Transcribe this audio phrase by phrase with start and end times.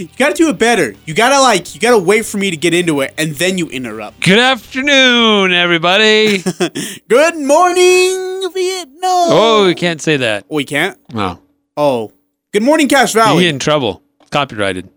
[0.00, 0.94] You gotta do it better.
[1.04, 3.68] You gotta like, you gotta wait for me to get into it, and then you
[3.68, 4.20] interrupt.
[4.20, 6.38] Good afternoon, everybody.
[7.08, 9.28] Good morning, Vietnam.
[9.28, 10.46] oh, we can't say that.
[10.48, 10.98] we can't.
[11.12, 11.38] No.
[11.76, 12.12] Oh,
[12.52, 13.42] good morning, Cache Valley.
[13.44, 14.02] get in trouble.
[14.30, 14.88] Copyrighted.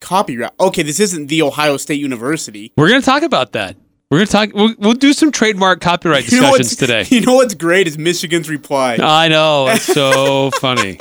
[0.00, 0.52] Copyright.
[0.60, 2.72] Okay, this isn't the Ohio State University.
[2.76, 3.76] We're to talk about that.
[4.10, 4.50] We're to talk.
[4.54, 7.04] We'll, we'll do some trademark copyright You know discussions today.
[7.10, 8.96] You know what's great is Michigan's reply.
[9.00, 9.66] I know.
[9.68, 10.98] It's so funny.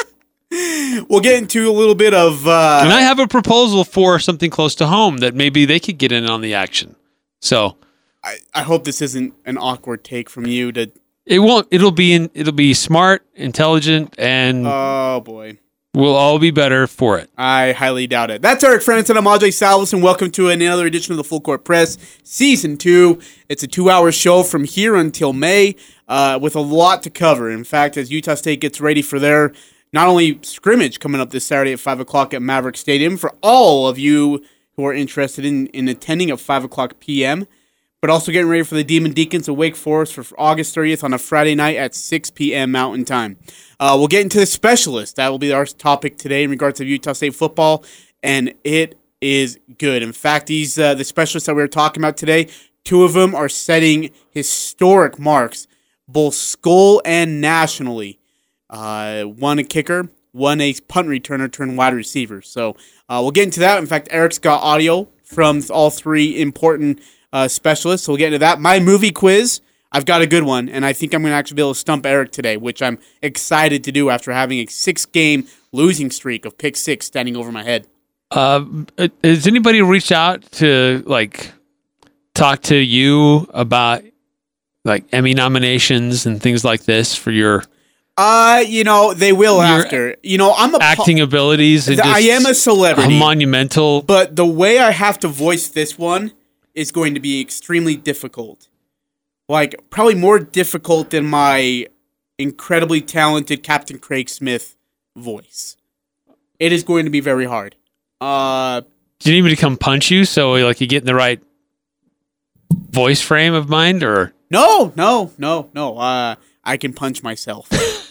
[1.10, 2.48] We'll get into a little bit of.
[2.48, 5.98] uh And I have a proposal for something close to home that maybe they could
[5.98, 6.96] get in on the action.
[7.42, 7.78] So
[8.24, 10.72] I, I hope this isn't an awkward take from you.
[10.72, 10.92] To
[11.26, 11.68] it won't.
[11.72, 12.30] It'll be in.
[12.34, 15.58] It'll be smart, intelligent, and oh boy.
[15.94, 17.30] we'll all be better for it.
[17.38, 18.42] I highly doubt it.
[18.42, 19.12] That's Eric Frandsen.
[19.12, 22.78] And I'm Ajay Salvesen, and welcome to another edition of the Full Court Press, Season
[22.78, 23.20] 2.
[23.50, 25.76] It's a two hour show from here until May
[26.08, 27.50] uh, with a lot to cover.
[27.50, 29.54] In fact, as Utah State gets ready for their
[29.94, 33.88] not only scrimmage coming up this Saturday at 5 o'clock at Maverick Stadium, for all
[33.88, 34.44] of you
[34.76, 37.48] who are interested in, in attending at 5 o'clock p.m.,
[38.02, 41.14] but also getting ready for the Demon Deacons of Wake Forest for August 30th on
[41.14, 42.72] a Friday night at 6 p.m.
[42.72, 43.38] Mountain Time.
[43.80, 45.16] Uh, we'll get into the specialist.
[45.16, 47.86] That will be our topic today in regards to Utah State football,
[48.22, 50.04] and it is good.
[50.04, 52.50] In fact, these uh, the specialists that we are talking about today,
[52.84, 55.68] two of them are setting historic marks,
[56.06, 58.20] both school and nationally.
[58.74, 62.42] Uh, one a kicker, one a punt returner turned wide receiver.
[62.42, 62.72] So
[63.08, 63.78] uh, we'll get into that.
[63.78, 67.00] In fact, Eric's got audio from all three important
[67.32, 68.06] uh, specialists.
[68.06, 68.60] So we'll get into that.
[68.60, 69.62] My movie quiz.
[69.96, 71.80] I've got a good one, and I think I'm going to actually be able to
[71.80, 76.46] stump Eric today, which I'm excited to do after having a six game losing streak
[76.46, 77.86] of pick six standing over my head.
[78.32, 78.66] Uh,
[79.24, 81.52] has anybody reached out to like
[82.34, 84.02] talk to you about
[84.84, 87.64] like Emmy nominations and things like this for your
[88.16, 90.16] Uh, you know, they will Your after.
[90.22, 91.88] You know, I'm a acting abilities?
[91.90, 93.18] And I am a celebrity.
[93.18, 94.02] monumental.
[94.04, 96.32] but the way I have to voice this one
[96.76, 98.68] is going to be extremely difficult.
[99.50, 101.88] Like, probably more difficult than my
[102.38, 104.76] incredibly talented Captain Craig Smith
[105.16, 105.76] voice.
[106.60, 107.76] It is going to be very hard.
[108.22, 108.82] Uh,
[109.20, 111.42] Do you need me to come punch you so like you get in the right
[112.90, 115.98] voice frame of mind, or no, no, no, no.
[115.98, 117.70] Uh, I can punch myself.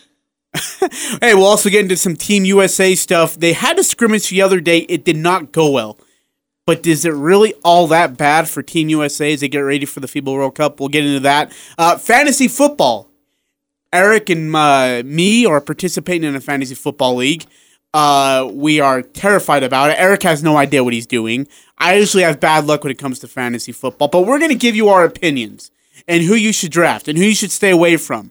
[1.21, 3.35] hey, we'll also get into some Team USA stuff.
[3.35, 4.81] They had a scrimmage the other day.
[4.81, 5.99] It did not go well.
[6.67, 10.01] But is it really all that bad for Team USA as they get ready for
[10.01, 10.79] the FIBA World Cup?
[10.79, 11.53] We'll get into that.
[11.77, 13.09] Uh, fantasy football.
[13.93, 17.45] Eric and uh, me are participating in a fantasy football league.
[17.93, 19.99] Uh, we are terrified about it.
[19.99, 21.47] Eric has no idea what he's doing.
[21.77, 24.55] I usually have bad luck when it comes to fantasy football, but we're going to
[24.55, 25.71] give you our opinions
[26.09, 28.31] and who you should draft and who you should stay away from.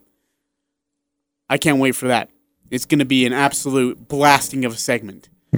[1.51, 2.29] I can't wait for that.
[2.69, 5.27] It's going to be an absolute blasting of a segment.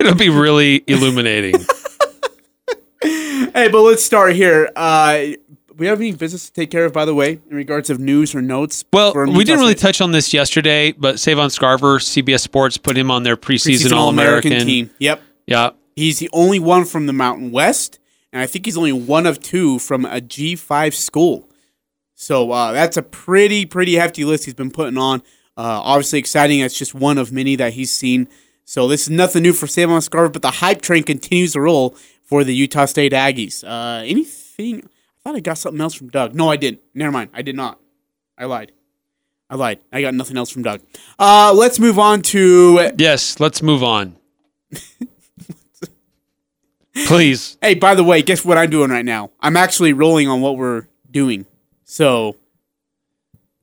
[0.00, 1.54] it'll be really illuminating.
[3.54, 4.68] Hey, but let's start here.
[4.74, 5.26] Uh,
[5.76, 8.34] we have any business to take care of, by the way, in regards of news
[8.34, 8.84] or notes?
[8.92, 13.12] Well, we didn't really touch on this yesterday, but Savon Scarver, CBS Sports, put him
[13.12, 14.90] on their preseason, All American team.
[14.98, 15.22] Yep.
[15.46, 18.00] Yeah, He's the only one from the Mountain West,
[18.32, 21.48] and I think he's only one of two from a G5 school.
[22.24, 25.20] So uh, that's a pretty, pretty hefty list he's been putting on.
[25.58, 26.62] Uh, obviously exciting.
[26.62, 28.28] That's just one of many that he's seen.
[28.64, 31.94] So this is nothing new for Savon Scarver, but the hype train continues to roll
[32.22, 33.62] for the Utah State Aggies.
[33.62, 34.78] Uh, anything?
[34.78, 34.88] I
[35.22, 36.34] thought I got something else from Doug.
[36.34, 36.80] No, I didn't.
[36.94, 37.28] Never mind.
[37.34, 37.78] I did not.
[38.38, 38.72] I lied.
[39.50, 39.80] I lied.
[39.92, 40.80] I got nothing else from Doug.
[41.18, 44.16] Uh, let's move on to Yes, let's move on.
[47.06, 47.58] Please.
[47.60, 49.30] Hey, by the way, guess what I'm doing right now?
[49.40, 51.44] I'm actually rolling on what we're doing.
[51.84, 52.36] So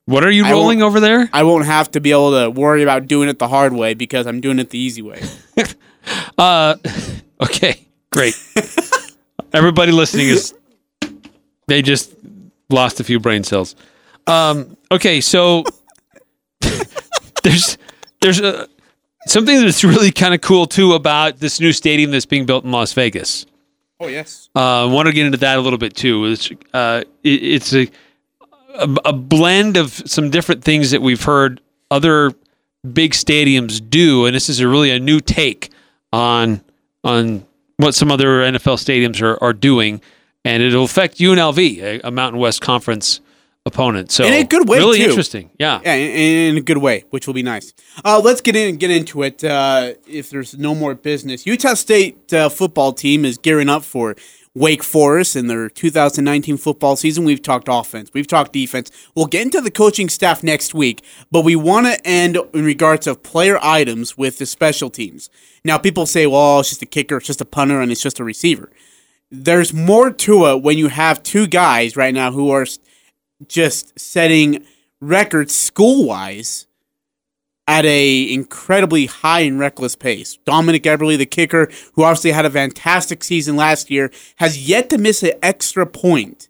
[0.06, 1.30] What are you I rolling over there?
[1.34, 4.28] I won't have to be able to worry about doing it the hard way because
[4.28, 5.22] I'm doing it the easy way.
[6.36, 6.76] Uh
[7.44, 8.34] okay, great.
[9.54, 10.56] Everybody listening is
[11.68, 12.16] they just
[12.72, 13.76] lost a few brain cells.
[14.26, 15.64] Um okay, so
[17.44, 17.78] there's
[18.22, 18.68] there's a
[19.28, 22.72] something that's really kind of cool too about this new stadium that's being built in
[22.72, 23.46] Las Vegas.
[24.00, 24.50] Oh, yes.
[24.56, 26.26] Uh, I want to get into that a little bit too.
[26.26, 27.88] It's, uh, it, it's a,
[28.76, 32.32] a a blend of some different things that we've heard other
[32.94, 35.70] big stadiums do, and this is a really a new take
[36.14, 36.62] on
[37.04, 37.46] on
[37.78, 40.02] what some other NFL stadiums are, are doing.
[40.46, 43.22] and it'll affect UNLV, a, a Mountain West Conference
[43.66, 44.12] opponent.
[44.12, 45.06] So In a good way, really too.
[45.10, 45.52] interesting.
[45.60, 45.80] Yeah.
[45.84, 47.74] Yeah, in, in a good way, which will be nice.
[48.04, 49.44] Uh, let's get in get into it.
[49.44, 54.16] Uh, if there's no more business, Utah State uh, football team is gearing up for
[54.54, 57.24] Wake Forest in their 2019 football season.
[57.24, 58.92] We've talked offense, we've talked defense.
[59.16, 63.08] We'll get into the coaching staff next week, but we want to end in regards
[63.08, 65.30] of player items with the special teams.
[65.64, 68.20] Now, people say, "Well, it's just a kicker, it's just a punter, and it's just
[68.20, 68.70] a receiver."
[69.30, 72.66] There's more to it when you have two guys right now who are
[73.48, 74.66] just setting
[75.00, 76.68] records school wise
[77.68, 80.38] at a incredibly high and reckless pace.
[80.46, 84.98] Dominik Eberle, the kicker, who obviously had a fantastic season last year, has yet to
[84.98, 86.50] miss an extra point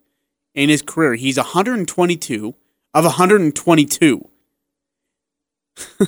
[0.53, 1.15] in his career.
[1.15, 2.55] He's 122
[2.93, 4.29] of 122.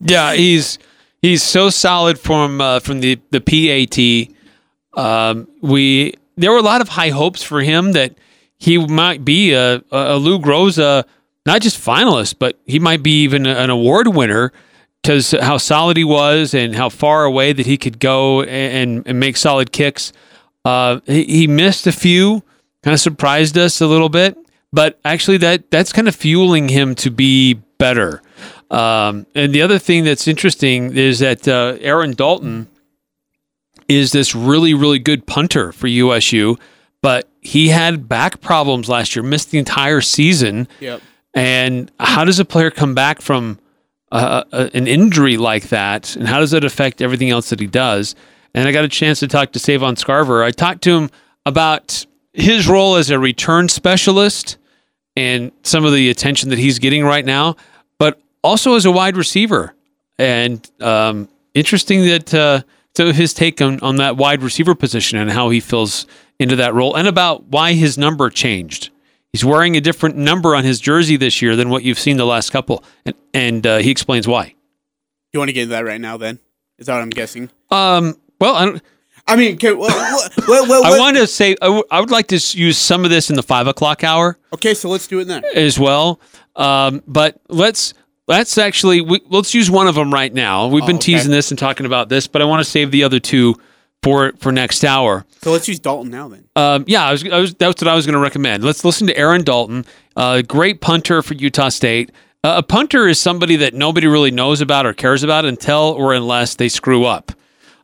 [0.00, 0.78] Yeah, he's
[1.20, 4.34] he's so solid from uh, from the the PAT.
[4.96, 8.14] Um, we there were a lot of high hopes for him that
[8.58, 11.04] he might be a, a Lou Groza,
[11.48, 14.52] not just finalist, but he might be even an award winner
[15.02, 19.18] because how solid he was and how far away that he could go and, and
[19.18, 20.12] make solid kicks.
[20.64, 22.42] Uh, he, he missed a few,
[22.82, 24.36] kind of surprised us a little bit,
[24.74, 28.20] but actually that that's kind of fueling him to be better.
[28.70, 32.68] Um, and the other thing that's interesting is that uh, Aaron Dalton
[33.88, 36.58] is this really, really good punter for USU,
[37.00, 40.68] but he had back problems last year, missed the entire season.
[40.80, 41.00] Yep.
[41.34, 43.58] And how does a player come back from
[44.10, 46.16] uh, a, an injury like that?
[46.16, 48.14] And how does that affect everything else that he does?
[48.54, 50.44] And I got a chance to talk to Savon Scarver.
[50.44, 51.10] I talked to him
[51.44, 54.58] about his role as a return specialist
[55.16, 57.56] and some of the attention that he's getting right now,
[57.98, 59.74] but also as a wide receiver.
[60.18, 62.62] And um, interesting that uh,
[62.96, 66.06] so his take on, on that wide receiver position and how he feels
[66.40, 68.90] into that role, and about why his number changed.
[69.32, 72.24] He's wearing a different number on his jersey this year than what you've seen the
[72.26, 74.54] last couple, and and uh, he explains why.
[75.32, 76.16] You want to get into that right now?
[76.16, 76.38] Then
[76.78, 77.50] is that what I'm guessing?
[77.70, 78.82] Um, well, I don't.
[79.26, 79.88] I mean, okay, well,
[80.48, 83.10] well, well, I want to say I, w- I would like to use some of
[83.10, 85.44] this in the five o'clock hour okay, so let's do it then.
[85.54, 86.18] as well.
[86.56, 87.92] Um, but let's
[88.26, 90.68] let's actually we, let's use one of them right now.
[90.68, 91.12] We've been Oh, okay.
[91.12, 93.54] teasing this and talking about this, but I want to save the other two
[94.02, 95.24] for for next hour.
[95.42, 96.44] So let's use Dalton now then.
[96.56, 98.64] Um, yeah, I was, I was, that's what I was going to recommend.
[98.64, 99.84] Let's listen to Aaron Dalton,
[100.16, 102.10] uh, great punter for Utah State.
[102.44, 106.14] Uh, a punter is somebody that nobody really knows about or cares about until or
[106.14, 107.32] unless they screw up.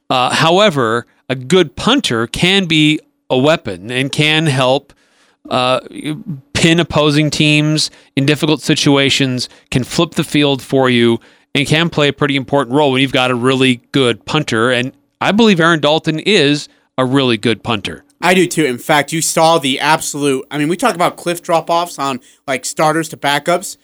[0.08, 3.00] Uh, however, a good punter can be
[3.30, 4.92] a weapon and can help
[5.50, 5.80] uh,
[6.52, 11.18] pin opposing teams in difficult situations, can flip the field for you,
[11.54, 14.70] and can play a pretty important role when you've got a really good punter.
[14.70, 14.92] And
[15.24, 16.68] I believe Aaron Dalton is
[16.98, 18.04] a really good punter.
[18.20, 18.66] I do too.
[18.66, 20.46] In fact, you saw the absolute.
[20.50, 23.78] I mean, we talk about cliff drop offs on like starters to backups.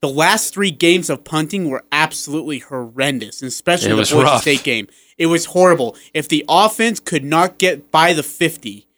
[0.00, 4.40] The last three games of punting were absolutely horrendous, especially It the was Boise rough.
[4.40, 4.88] State game.
[5.18, 5.96] It was horrible.
[6.14, 8.88] If the offense could not get by the 50,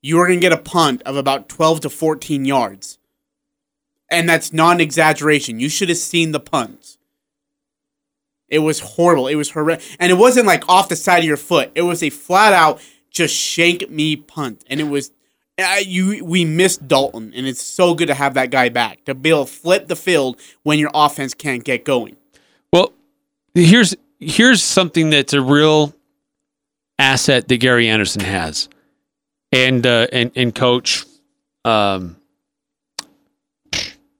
[0.00, 2.98] you were going to get a punt of about 12 to 14 yards.
[4.12, 5.58] And that's non exaggeration.
[5.58, 6.97] You should have seen the punts.
[8.48, 9.28] It was horrible.
[9.28, 9.96] It was horrendous.
[9.98, 11.70] And it wasn't like off the side of your foot.
[11.74, 12.80] It was a flat out
[13.10, 14.64] just shank me punt.
[14.68, 15.10] And it was
[15.58, 19.14] uh, you we missed Dalton and it's so good to have that guy back to
[19.14, 22.16] be able to flip the field when your offense can't get going.
[22.72, 22.92] Well,
[23.54, 25.94] here's here's something that's a real
[26.98, 28.68] asset that Gary Anderson has,
[29.52, 31.04] and uh, and and coach.
[31.64, 32.16] Um,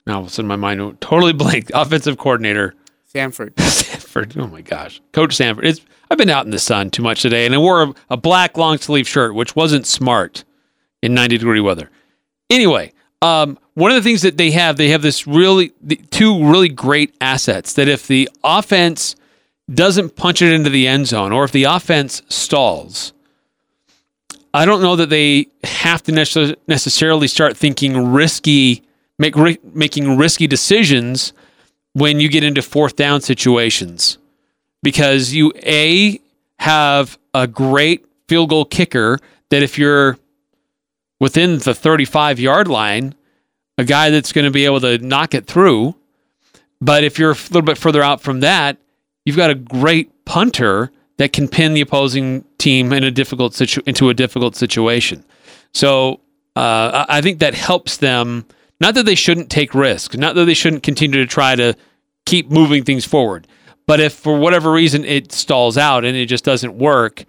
[0.06, 1.00] now, what's in my mind?
[1.00, 1.70] Totally blank.
[1.75, 2.75] Offensive coordinator
[3.06, 3.54] Sanford.
[4.18, 4.42] Sanford.
[4.42, 5.66] Oh my gosh, Coach Sanford.
[5.66, 8.16] It's I've been out in the sun too much today, and I wore a, a
[8.16, 10.44] black long sleeve shirt, which wasn't smart
[11.02, 11.90] in 90 degree weather.
[12.50, 16.50] Anyway, um, one of the things that they have, they have this really the, two
[16.50, 19.16] really great assets that if the offense
[19.72, 23.12] doesn't punch it into the end zone, or if the offense stalls,
[24.54, 28.82] I don't know that they have to necess- necessarily start thinking risky,
[29.18, 29.37] make
[29.75, 31.34] making risky decisions
[31.95, 34.18] when you get into fourth down situations
[34.83, 36.21] because you a
[36.59, 39.18] have a great field goal kicker
[39.50, 40.18] that if you're
[41.21, 43.14] within the 35 yard line
[43.76, 45.95] a guy that's going to be able to knock it through
[46.80, 48.76] but if you're a little bit further out from that
[49.25, 53.83] you've got a great punter that can pin the opposing team in a difficult situ-
[53.87, 55.25] into a difficult situation
[55.73, 56.21] so
[56.57, 58.45] uh, I I think that helps them.
[58.80, 61.75] Not that they shouldn't take risks, not that they shouldn't continue to try to
[62.26, 63.47] keep moving things forward.
[63.87, 67.25] But if for whatever reason it stalls out and it just doesn't work,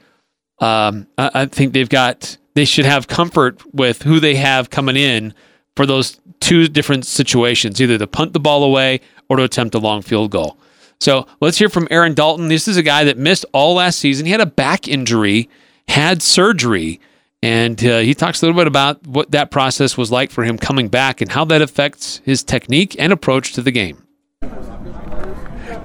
[0.59, 4.97] um, I, I think they've got they should have comfort with who they have coming
[4.97, 5.33] in
[5.75, 9.79] for those two different situations, either to punt the ball away or to attempt a
[9.79, 10.57] long field goal.
[10.99, 12.49] So let's hear from Aaron Dalton.
[12.49, 14.25] This is a guy that missed all last season.
[14.25, 15.49] He had a back injury,
[15.87, 16.99] had surgery,
[17.41, 20.57] and uh, he talks a little bit about what that process was like for him
[20.57, 24.03] coming back and how that affects his technique and approach to the game.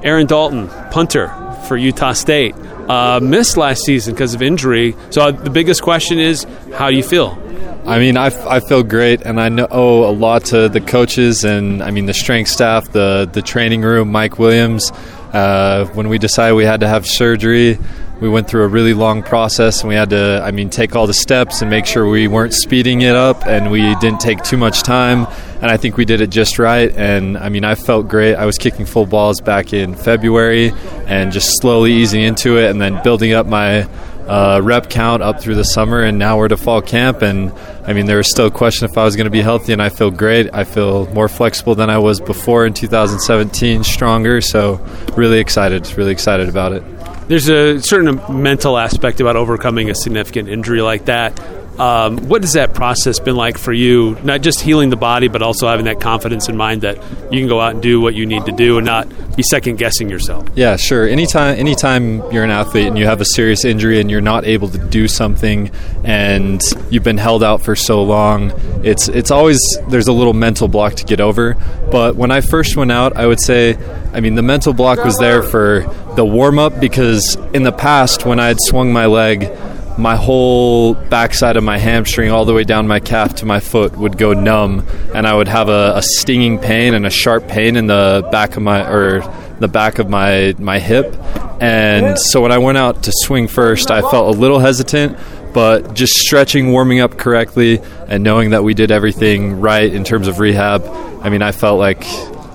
[0.03, 1.29] Aaron Dalton, punter
[1.67, 2.55] for Utah State,
[2.89, 4.95] uh, missed last season because of injury.
[5.11, 7.41] So uh, the biggest question is, how do you feel?
[7.87, 11.45] I mean, I, I feel great, and I know owe a lot to the coaches
[11.45, 14.91] and I mean the strength staff, the the training room, Mike Williams.
[15.33, 17.79] Uh, when we decided we had to have surgery,
[18.21, 21.07] we went through a really long process, and we had to, I mean, take all
[21.07, 24.57] the steps and make sure we weren't speeding it up, and we didn't take too
[24.57, 25.27] much time.
[25.61, 26.95] And I think we did it just right.
[26.97, 28.35] And I mean, I felt great.
[28.35, 30.73] I was kicking full balls back in February,
[31.07, 33.89] and just slowly easing into it, and then building up my
[34.29, 37.23] uh, rep count up through the summer, and now we're to fall camp.
[37.23, 37.53] And
[37.87, 39.83] I mean, there was still a question if I was going to be healthy, and
[39.83, 40.53] I feel great.
[40.55, 44.41] I feel more flexible than I was before in 2017, stronger.
[44.41, 44.77] So,
[45.17, 46.94] really excited, really excited about it.
[47.27, 51.41] There's a certain mental aspect about overcoming a significant injury like that.
[51.79, 54.17] Um, what has that process been like for you?
[54.23, 56.97] Not just healing the body, but also having that confidence in mind that
[57.33, 59.77] you can go out and do what you need to do and not be second
[59.77, 60.49] guessing yourself.
[60.55, 61.09] Yeah, sure.
[61.09, 64.69] Anytime, anytime you're an athlete and you have a serious injury and you're not able
[64.69, 65.71] to do something,
[66.05, 68.53] and you've been held out for so long,
[68.85, 71.55] it's it's always there's a little mental block to get over.
[71.91, 73.77] But when I first went out, I would say,
[74.13, 75.81] I mean, the mental block was there for
[76.15, 79.51] the warm up because in the past when I had swung my leg
[79.97, 83.97] my whole backside of my hamstring, all the way down my calf to my foot,
[83.97, 87.77] would go numb, and I would have a, a, stinging pain and a sharp pain
[87.77, 89.21] in the back of my or
[89.61, 91.17] the back of my my hip.
[91.61, 95.17] And so when I went out to swing first, I felt a little hesitant,
[95.53, 100.27] but just stretching, warming up correctly, and knowing that we did everything right in terms
[100.27, 100.85] of rehab,
[101.23, 102.05] I mean, I felt like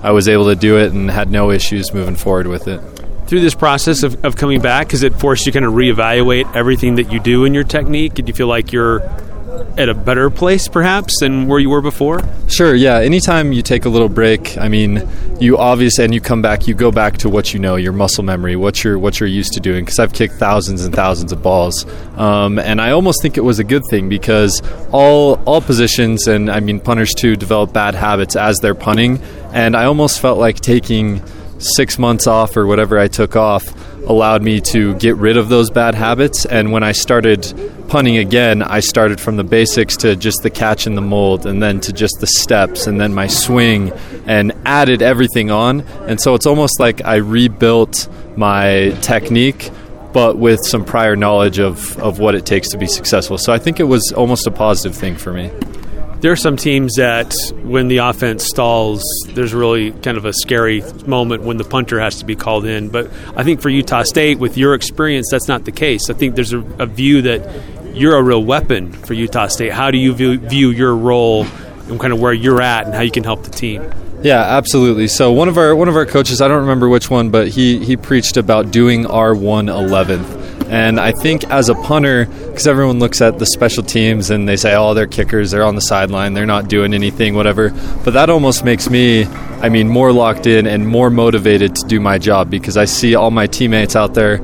[0.02, 2.99] I was able to do it and had no issues moving forward with it
[3.30, 4.88] through this process of, of coming back?
[4.88, 8.14] Because it forced you kind of reevaluate everything that you do in your technique?
[8.14, 9.00] Did you feel like you're
[9.78, 12.20] at a better place perhaps than where you were before?
[12.48, 12.98] Sure, yeah.
[12.98, 15.08] Anytime you take a little break, I mean,
[15.38, 18.24] you obviously and you come back, you go back to what you know, your muscle
[18.24, 19.84] memory, what you're what you're used to doing.
[19.84, 23.60] Because I've kicked thousands and thousands of balls, um, and I almost think it was
[23.60, 24.60] a good thing because
[24.90, 29.22] all all positions and I mean punters too develop bad habits as they're punting,
[29.52, 31.22] and I almost felt like taking
[31.60, 33.72] six months off or whatever I took off
[34.08, 36.44] allowed me to get rid of those bad habits.
[36.46, 37.54] And when I started
[37.88, 41.62] punting again, I started from the basics to just the catch and the mold, and
[41.62, 43.92] then to just the steps, and then my swing,
[44.26, 45.82] and added everything on.
[46.06, 49.70] And so it's almost like I rebuilt my technique.
[50.12, 53.38] But with some prior knowledge of, of what it takes to be successful.
[53.38, 55.52] So I think it was almost a positive thing for me
[56.20, 60.82] there are some teams that when the offense stalls, there's really kind of a scary
[61.06, 62.90] moment when the punter has to be called in.
[62.90, 66.10] But I think for Utah State, with your experience, that's not the case.
[66.10, 69.72] I think there's a, a view that you're a real weapon for Utah State.
[69.72, 71.44] How do you view, view your role
[71.88, 73.82] and kind of where you're at and how you can help the team?
[74.22, 75.08] Yeah, absolutely.
[75.08, 77.82] So one of our one of our coaches, I don't remember which one, but he
[77.82, 80.40] he preached about doing our one eleventh.
[80.70, 84.56] And I think as a punter, because everyone looks at the special teams and they
[84.56, 87.70] say, oh, they're kickers, they're on the sideline, they're not doing anything, whatever.
[88.04, 91.98] But that almost makes me, I mean, more locked in and more motivated to do
[91.98, 94.38] my job because I see all my teammates out there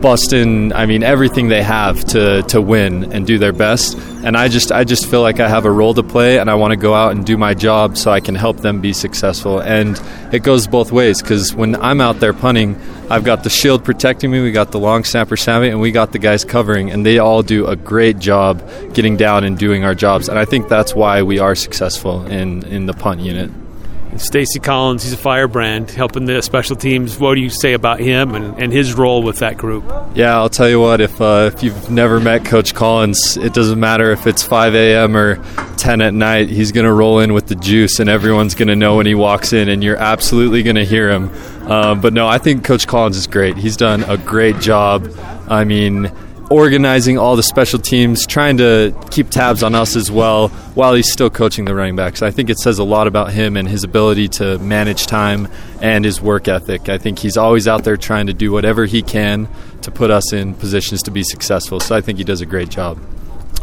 [0.00, 3.98] busting, I mean, everything they have to, to win and do their best.
[4.24, 6.54] And I just, I just feel like I have a role to play and I
[6.54, 9.21] want to go out and do my job so I can help them be successful.
[9.60, 10.00] And
[10.32, 14.30] it goes both ways because when I'm out there punting, I've got the shield protecting
[14.30, 17.18] me, we got the long snapper savvy, and we got the guys covering, and they
[17.18, 18.62] all do a great job
[18.94, 20.28] getting down and doing our jobs.
[20.28, 23.50] And I think that's why we are successful in, in the punt unit.
[24.16, 27.18] Stacy Collins, he's a firebrand, helping the special teams.
[27.18, 29.84] What do you say about him and, and his role with that group?
[30.14, 31.00] Yeah, I'll tell you what.
[31.00, 35.16] If uh, if you've never met Coach Collins, it doesn't matter if it's 5 a.m.
[35.16, 35.42] or
[35.76, 36.48] 10 at night.
[36.48, 39.14] He's going to roll in with the juice, and everyone's going to know when he
[39.14, 41.30] walks in, and you're absolutely going to hear him.
[41.62, 43.56] Uh, but no, I think Coach Collins is great.
[43.56, 45.10] He's done a great job.
[45.48, 46.10] I mean
[46.52, 51.10] organizing all the special teams, trying to keep tabs on us as well while he's
[51.10, 52.20] still coaching the running backs.
[52.20, 55.48] I think it says a lot about him and his ability to manage time
[55.80, 56.90] and his work ethic.
[56.90, 59.48] I think he's always out there trying to do whatever he can
[59.80, 61.80] to put us in positions to be successful.
[61.80, 62.98] So I think he does a great job.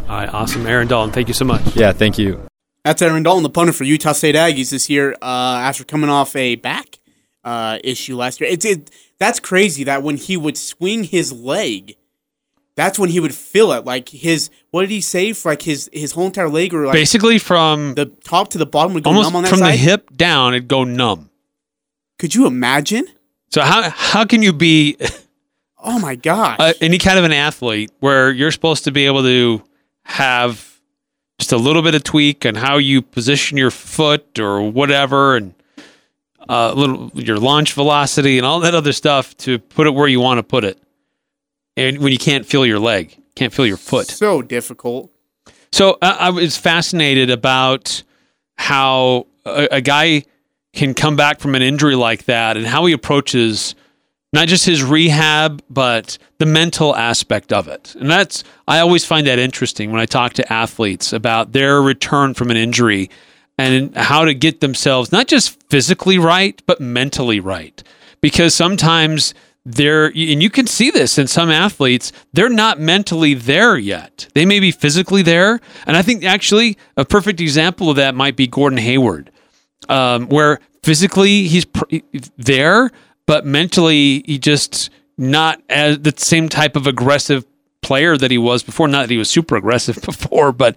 [0.08, 0.66] All right, awesome.
[0.66, 1.76] Aaron Dalton, thank you so much.
[1.76, 2.44] Yeah, thank you.
[2.84, 6.34] That's Aaron Dalton, the punter for Utah State Aggies this year uh, after coming off
[6.34, 6.98] a back
[7.44, 8.50] uh, issue last year.
[8.50, 11.94] It's it, That's crazy that when he would swing his leg–
[12.80, 13.84] that's when he would feel it.
[13.84, 15.32] Like his, what did he say?
[15.34, 18.66] For like his his whole entire leg or like Basically, from the top to the
[18.66, 19.72] bottom would go almost numb on that from side.
[19.72, 21.28] the hip down, it'd go numb.
[22.18, 23.06] Could you imagine?
[23.50, 24.96] So how how can you be
[25.82, 26.56] Oh my gosh!
[26.58, 29.62] uh, any kind of an athlete where you're supposed to be able to
[30.04, 30.80] have
[31.38, 35.54] just a little bit of tweak on how you position your foot or whatever, and
[36.48, 40.20] uh, little your launch velocity and all that other stuff to put it where you
[40.20, 40.78] want to put it,
[41.76, 44.06] and when you can't feel your leg, can't feel your foot.
[44.06, 45.10] so difficult.
[45.72, 48.02] So I, I was fascinated about
[48.56, 50.24] how a, a guy
[50.72, 53.74] can come back from an injury like that and how he approaches
[54.32, 57.96] not just his rehab, but the mental aspect of it.
[57.96, 62.34] And that's, I always find that interesting when I talk to athletes about their return
[62.34, 63.10] from an injury
[63.58, 67.82] and how to get themselves not just physically right, but mentally right.
[68.20, 69.34] Because sometimes
[69.74, 74.28] they're, and you can see this in some athletes, they're not mentally there yet.
[74.34, 75.60] They may be physically there.
[75.86, 79.30] And I think actually a perfect example of that might be Gordon Hayward,
[79.88, 81.96] um, where physically he's pr-
[82.36, 82.90] there,
[83.26, 87.44] but mentally he just not as the same type of aggressive
[87.82, 88.88] player that he was before.
[88.88, 90.76] Not that he was super aggressive before, but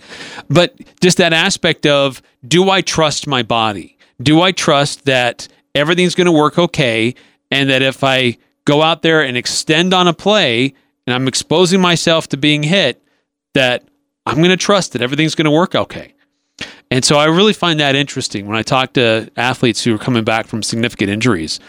[0.50, 3.98] but just that aspect of do I trust my body?
[4.22, 7.16] Do I trust that everything's going to work okay,
[7.52, 10.74] and that if I go out there and extend on a play
[11.06, 13.02] and I'm exposing myself to being hit,
[13.54, 13.84] that
[14.26, 16.14] I'm going to trust that everything's going to work okay.
[16.90, 20.24] And so I really find that interesting when I talk to athletes who are coming
[20.24, 21.60] back from significant injuries.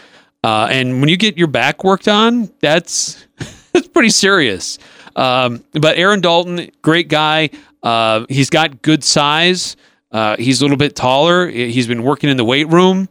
[0.43, 3.25] Uh, and when you get your back worked on, that's
[3.73, 4.77] that's pretty serious.
[5.15, 7.49] Um, but Aaron Dalton, great guy.
[7.81, 9.75] Uh, he's got good size.
[10.11, 11.47] Uh, he's a little bit taller.
[11.47, 13.09] He's been working in the weight room.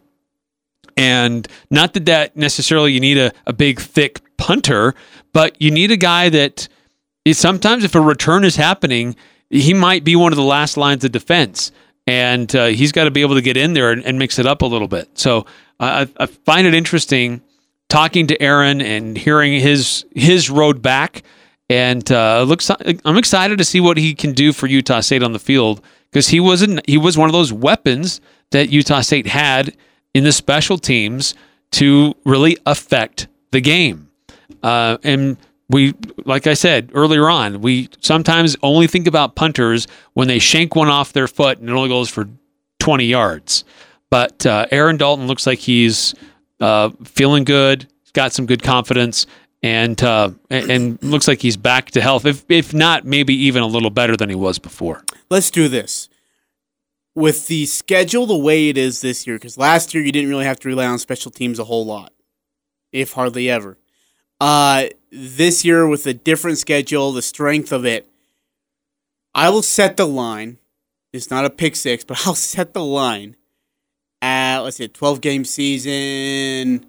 [0.97, 4.95] And not that that necessarily you need a, a big, thick punter,
[5.33, 6.69] but you need a guy that
[7.25, 9.17] is sometimes if a return is happening,
[9.51, 11.73] he might be one of the last lines of defense.
[12.07, 14.47] And uh, he's got to be able to get in there and, and mix it
[14.47, 15.19] up a little bit.
[15.19, 15.47] So
[15.81, 17.41] I, I find it interesting
[17.89, 21.23] talking to Aaron and hearing his his road back.
[21.71, 25.33] And uh, looks, I'm excited to see what he can do for Utah State on
[25.33, 25.81] the field
[26.11, 29.75] because he wasn't he was one of those weapons that Utah State had
[30.15, 31.35] in the special teams
[31.73, 34.09] to really affect the game.
[34.63, 35.37] Uh, and
[35.69, 40.75] we, like I said earlier on, we sometimes only think about punters when they shank
[40.77, 42.29] one off their foot and it only goes for
[42.79, 43.65] 20 yards.
[44.11, 46.15] But uh, Aaron Dalton looks like he's
[46.61, 47.89] uh, feeling good.
[48.13, 49.27] Got some good confidence,
[49.61, 52.27] and, uh, and and looks like he's back to health.
[52.27, 55.03] If if not, maybe even a little better than he was before.
[55.31, 56.09] Let's do this.
[57.15, 60.45] With the schedule the way it is this year, because last year you didn't really
[60.47, 62.13] have to rely on special teams a whole lot,
[62.93, 63.79] if hardly ever.
[64.41, 68.09] Uh, this year with a different schedule, the strength of it,
[69.35, 70.59] I will set the line.
[71.13, 73.37] It's not a pick six, but I'll set the line
[74.21, 76.87] at let's say twelve game season,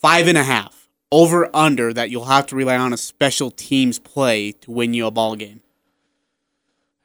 [0.00, 3.98] five and a half over under that you'll have to rely on a special teams
[3.98, 5.62] play to win you a ball game.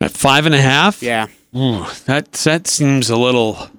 [0.01, 1.27] At five and a half, Yeah.
[1.55, 3.69] Ooh, that that seems a little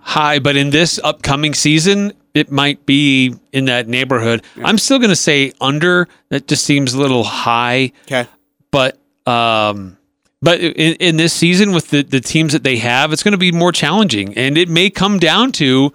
[0.00, 4.42] high, but in this upcoming season, it might be in that neighborhood.
[4.62, 6.08] I'm still going to say under.
[6.28, 8.26] That just seems a little high, Okay.
[8.70, 9.96] but um,
[10.42, 13.38] but in, in this season with the the teams that they have, it's going to
[13.38, 15.92] be more challenging, and it may come down to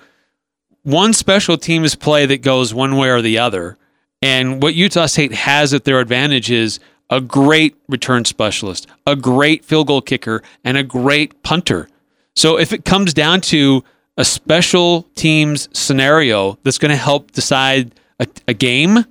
[0.83, 3.77] one special teams play that goes one way or the other.
[4.23, 6.79] And what Utah State has at their advantage is
[7.11, 11.89] a great return specialist, a great field goal kicker, and a great punter.
[12.35, 13.83] So if it comes down to
[14.17, 19.05] a special teams scenario that's going to help decide a, a game,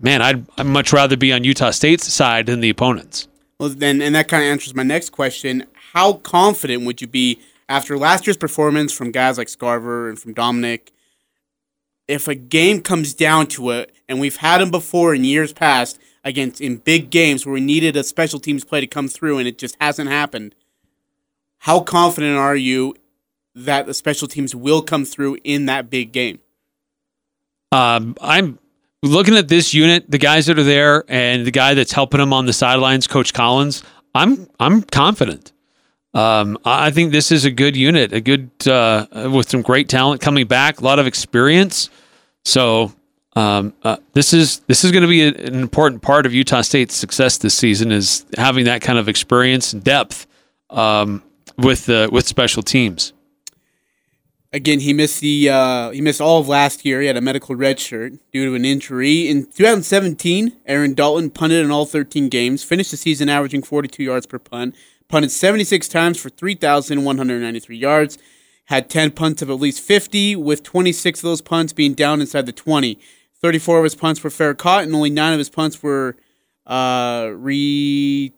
[0.00, 3.28] man, I'd, I'd much rather be on Utah State's side than the opponents.
[3.60, 5.66] Well, then, and that kind of answers my next question.
[5.92, 10.32] How confident would you be after last year's performance from guys like Scarver and from
[10.32, 10.92] Dominic?
[12.08, 15.98] If a game comes down to it, and we've had them before in years past
[16.24, 19.48] against in big games where we needed a special teams play to come through and
[19.48, 20.54] it just hasn't happened.
[21.58, 22.94] How confident are you
[23.54, 26.40] that the special teams will come through in that big game?
[27.70, 28.58] Um, I'm
[29.02, 32.32] looking at this unit, the guys that are there, and the guy that's helping them
[32.32, 33.82] on the sidelines, Coach Collins.
[34.14, 35.52] I'm I'm confident.
[36.14, 40.20] Um, I think this is a good unit, a good uh, with some great talent
[40.20, 41.88] coming back, a lot of experience.
[42.44, 42.92] So
[43.34, 46.60] um, uh, this is this is going to be a, an important part of Utah
[46.60, 50.26] State's success this season is having that kind of experience and depth
[50.70, 51.22] um,
[51.58, 53.12] with with special teams.
[54.54, 57.00] Again, he missed the uh, he missed all of last year.
[57.00, 59.26] He had a medical red shirt due to an injury.
[59.26, 64.26] In 2017, Aaron Dalton punted in all 13 games, finished the season averaging 42 yards
[64.26, 64.74] per punt,
[65.08, 68.18] punted 76 times for 3,193 yards,
[68.66, 72.44] had 10 punts of at least 50, with 26 of those punts being down inside
[72.44, 72.98] the 20.
[73.42, 76.16] 34 of his punts were fair caught, and only nine of his punts were
[76.66, 78.32] uh, re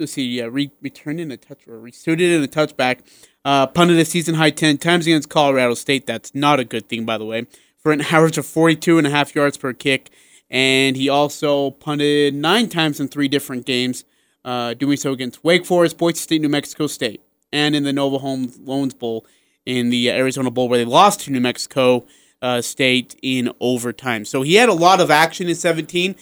[0.00, 3.00] let's see, yeah, re- returned in a touch or resuited in a touchback.
[3.44, 6.06] Uh, punted a season high 10 times against Colorado State.
[6.06, 7.46] That's not a good thing, by the way,
[7.78, 10.10] for an average of 42 and a half yards per kick.
[10.50, 14.04] And he also punted nine times in three different games,
[14.44, 18.18] uh, doing so against Wake Forest, Boise State, New Mexico State, and in the Nova
[18.18, 19.24] Home Loans Bowl
[19.64, 22.04] in the Arizona Bowl, where they lost to New Mexico
[22.42, 24.24] uh, State in overtime.
[24.24, 26.14] So he had a lot of action in 17,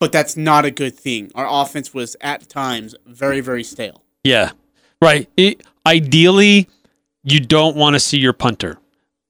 [0.00, 1.30] but that's not a good thing.
[1.34, 4.02] Our offense was at times very, very stale.
[4.22, 4.50] Yeah,
[5.02, 5.28] right.
[5.36, 6.68] It, ideally,
[7.22, 8.78] you don't want to see your punter.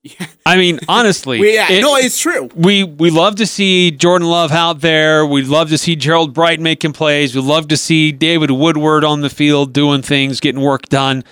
[0.03, 0.27] Yeah.
[0.47, 2.49] I mean, honestly, We- yeah, it- no, it's true.
[2.55, 5.25] we we love to see Jordan Love out there.
[5.25, 7.35] We love to see Gerold Bright making plays.
[7.35, 11.25] We love to see David Woodward on the field doing things, getting work done.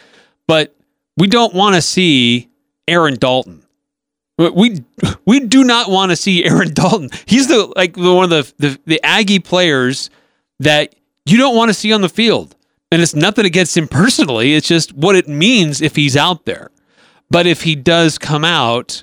[0.49, 0.75] But
[1.17, 2.49] we don't want to see
[2.89, 3.62] Aaron Dalton.
[4.51, 4.85] We
[5.25, 7.11] we do not want to see Aaron Dalton.
[7.27, 10.11] He's the like the, one of the, the the Aggie players
[10.61, 10.95] that
[11.27, 12.57] you don't want to see on the field.
[12.91, 14.55] And it's nothing against him personally.
[14.55, 16.71] It's just what it means if he's out there.
[17.31, 19.03] But if he does come out,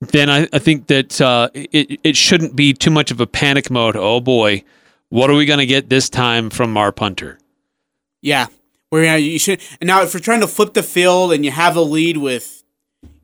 [0.00, 3.70] then I, I think that uh, it, it shouldn't be too much of a panic
[3.70, 3.94] mode.
[3.94, 4.64] Oh boy,
[5.10, 7.38] what are we going to get this time from our punter?
[8.20, 8.46] Yeah,
[8.90, 9.60] where you should.
[9.80, 12.61] And now, if you're trying to flip the field and you have a lead with,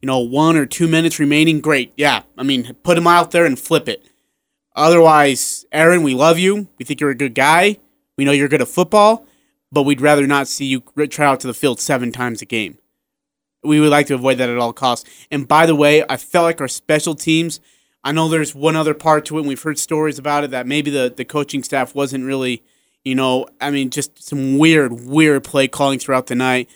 [0.01, 1.93] you know, one or two minutes remaining, great.
[1.97, 4.09] Yeah, I mean, put him out there and flip it.
[4.75, 6.69] Otherwise, Aaron, we love you.
[6.79, 7.79] We think you're a good guy.
[8.17, 9.27] We know you're good at football,
[9.73, 12.79] but we'd rather not see you try out to the field seven times a game.
[13.65, 15.09] We would like to avoid that at all costs.
[15.31, 17.61] And by the way, I felt like our special teams.
[18.05, 20.67] I know there's one other part to it, and we've heard stories about it that
[20.67, 22.63] maybe the, the coaching staff wasn't really,
[23.05, 26.71] you know, I mean, just some weird, weird play calling throughout the night.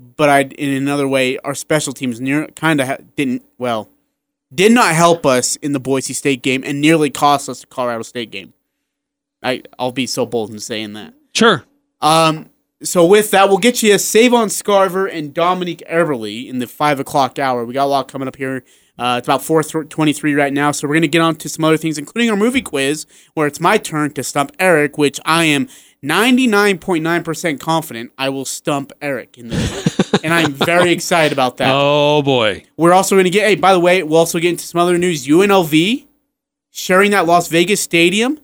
[0.00, 3.88] But I, in another way, our special teams near kind of ha- didn't well,
[4.54, 8.02] did not help us in the Boise State game, and nearly cost us the Colorado
[8.02, 8.52] State game.
[9.42, 11.14] I I'll be so bold in saying that.
[11.34, 11.64] Sure.
[12.00, 16.68] Um, so with that, we'll get you a Savon Scarver and Dominik Eberle in the
[16.68, 17.64] five o'clock hour.
[17.64, 18.62] We got a lot coming up here.
[18.96, 21.76] Uh, it's about four twenty-three right now, so we're gonna get on to some other
[21.76, 25.68] things, including our movie quiz, where it's my turn to stump Eric, which I am
[26.02, 31.32] ninety-nine point nine percent confident I will stump Eric in this, and I'm very excited
[31.32, 31.70] about that.
[31.72, 32.64] Oh boy.
[32.76, 33.46] We're also gonna get.
[33.46, 35.26] Hey, by the way, we'll also get into some other news.
[35.26, 36.06] UNLV
[36.70, 38.38] sharing that Las Vegas stadium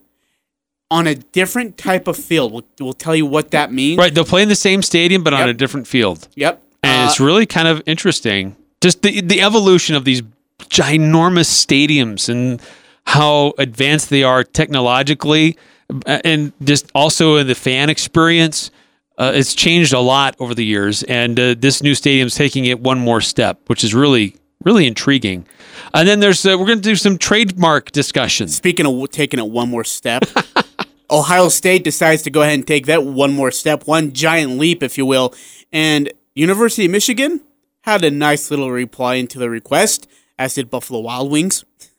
[0.91, 2.51] on a different type of field.
[2.51, 3.97] We'll, we'll tell you what that means.
[3.97, 4.13] Right.
[4.13, 6.27] They'll play in the same stadium, but on a different field.
[6.35, 6.61] Yep.
[6.83, 8.55] And Uh, it's really kind of interesting.
[8.81, 10.21] Just the the evolution of these
[10.69, 12.61] ginormous stadiums and
[13.07, 15.57] how advanced they are technologically,
[16.05, 18.71] and just also in the fan experience.
[19.17, 22.81] Uh, it's changed a lot over the years, and uh, this new stadium's taking it
[22.81, 25.45] one more step, which is really really intriguing.
[25.93, 28.55] And then there's uh, we're going to do some trademark discussions.
[28.55, 30.23] Speaking of taking it one more step,
[31.11, 34.83] Ohio State decides to go ahead and take that one more step, one giant leap,
[34.83, 35.33] if you will.
[35.71, 37.41] And University of Michigan
[37.81, 41.63] had a nice little reply into the request, as did Buffalo Wild Wings.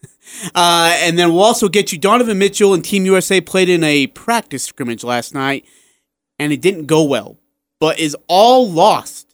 [0.54, 4.06] uh, and then we'll also get you Donovan Mitchell and Team USA played in a
[4.08, 5.64] practice scrimmage last night,
[6.38, 7.38] and it didn't go well,
[7.80, 9.24] but is all lost.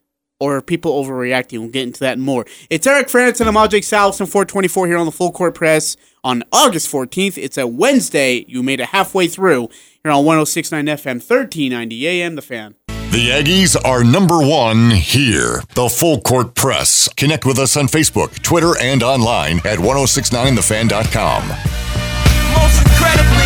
[0.40, 1.60] Or people overreacting?
[1.60, 2.44] We'll get into that and more.
[2.68, 6.42] It's Eric Frandsen and I'm Ajay Salvesen, 424 here on the Full Court Press on
[6.50, 7.38] August 14th.
[7.38, 8.44] It's a Wednesday.
[8.48, 9.68] You made it halfway through
[10.02, 12.74] here on 1069 FM, 1390 AM, The Fan.
[13.12, 15.62] The Aggies are number one here.
[15.74, 17.10] The Full Court Press.
[17.12, 21.46] Connect with us on Facebook, Twitter, and online at 1069thefan.com.
[21.46, 23.44] Most incredibly,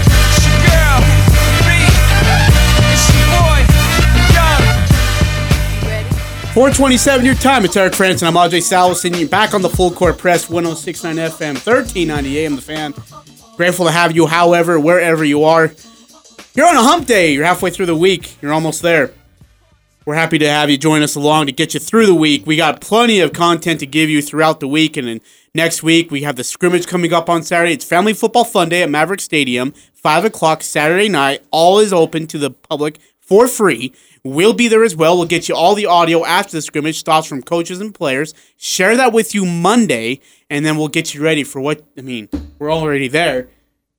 [0.00, 1.00] it's your girl,
[1.68, 1.84] me,
[2.88, 3.60] it's your boy,
[4.32, 4.64] Young.
[6.54, 7.66] 427 your time.
[7.66, 9.18] It's Eric Frandsen and I'm Ajay Salvesen.
[9.20, 12.94] You're back on the Full Court Press, 1069 FM, 1390 AM, The Fan.
[13.58, 15.70] Grateful to have you, however, wherever you are.
[16.54, 17.32] You're on a hump day.
[17.32, 18.36] You're halfway through the week.
[18.42, 19.12] You're almost there.
[20.04, 22.46] We're happy to have you join us along to get you through the week.
[22.46, 24.98] We got plenty of content to give you throughout the week.
[24.98, 25.20] And then
[25.54, 27.72] next week, we have the scrimmage coming up on Saturday.
[27.72, 31.42] It's Family Football Fun Day at Maverick Stadium, 5 o'clock Saturday night.
[31.50, 33.94] All is open to the public for free.
[34.22, 35.16] We'll be there as well.
[35.16, 38.34] We'll get you all the audio after the scrimmage, thoughts from coaches and players.
[38.58, 42.28] Share that with you Monday, and then we'll get you ready for what, I mean,
[42.58, 43.48] we're already there.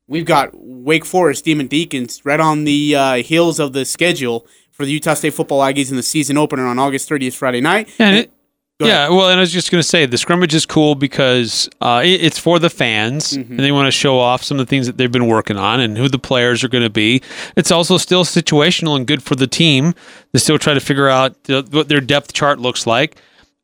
[0.08, 4.86] We've got Wake Forest, Demon Deacons, right on the uh, heels of the schedule for
[4.86, 7.90] the Utah State football Aggies in the season opener on August 30th, Friday night.
[8.00, 8.32] And it,
[8.80, 12.02] yeah, well, and I was just going to say the scrimmage is cool because uh,
[12.04, 13.52] it- it's for the fans, Mm-hmm.
[13.52, 15.80] and they want to show off some of the things that they've been working on
[15.80, 17.22] and who the players are going to be.
[17.56, 19.94] It's also still situational and good for the team
[20.34, 23.16] to still try to figure out the, what their depth chart looks like.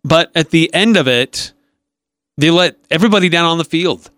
[0.06, 1.52] But at the end of it,
[2.38, 4.10] they let everybody down on the field.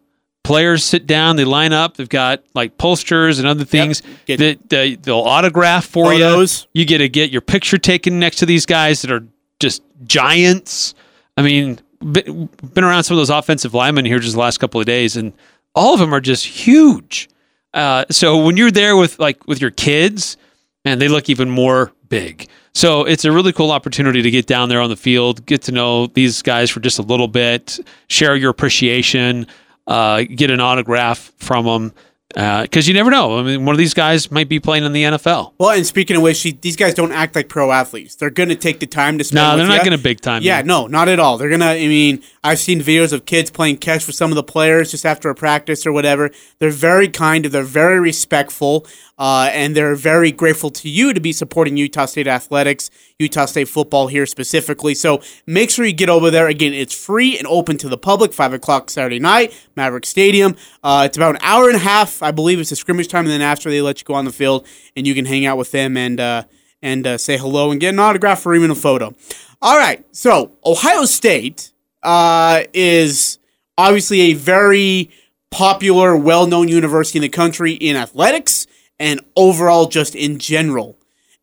[0.51, 1.95] Players sit down, they line up.
[1.95, 6.67] They've got like posters and other things Get- that they, they'll autograph for Photos.
[6.73, 6.81] you.
[6.81, 9.25] You get to get your picture taken next to these guys that are
[9.61, 10.93] just giants.
[11.37, 14.81] I mean, been, been around some of those offensive linemen here just the last couple
[14.81, 15.31] of days, and
[15.73, 17.29] all of them are just huge.
[17.73, 20.35] Uh, so when you're there with like with your kids,
[20.83, 22.49] and they look even more big.
[22.73, 25.71] So it's a really cool opportunity to get down there on the field, get to
[25.71, 29.45] know these guys for just a little bit, share your appreciation,
[29.91, 31.93] uh, get an autograph from them.
[32.33, 33.37] Because you never know.
[33.39, 35.51] I mean, one of these guys might be playing in the NFL.
[35.57, 38.15] Well, and speaking of which, she, these guys don't act like pro athletes.
[38.15, 39.35] They're going to take the time to spend.
[39.35, 40.41] No, they're not going to big time.
[40.41, 40.63] Yeah, you.
[40.63, 41.37] no, not at all.
[41.37, 41.65] They're gonna.
[41.65, 45.05] I mean, I've seen videos of kids playing catch with some of the players just
[45.05, 46.31] after a practice or whatever.
[46.59, 47.43] They're very kind.
[47.43, 48.87] They're very respectful,
[49.21, 53.67] uh, and they're very grateful to you to be supporting Utah State athletics, Utah State
[53.67, 54.95] football here specifically.
[54.95, 56.47] So make sure you get over there.
[56.47, 58.33] Again, it's free and open to the public.
[58.33, 60.55] Five o'clock Saturday night, Maverick Stadium.
[60.83, 62.59] Uh, it's about an hour and a half, I believe.
[62.59, 65.05] It's a scrimmage time, and then after they let you go on the field and
[65.05, 66.19] you can hang out with them and.
[66.19, 66.43] Uh,
[66.83, 69.13] and uh, say hello and get an autograph or even a photo.
[69.61, 73.37] All right, so Ohio State uh, is
[73.77, 75.11] obviously a very
[75.51, 78.65] popular, well known university in the country in athletics
[79.01, 80.97] and overall just in general.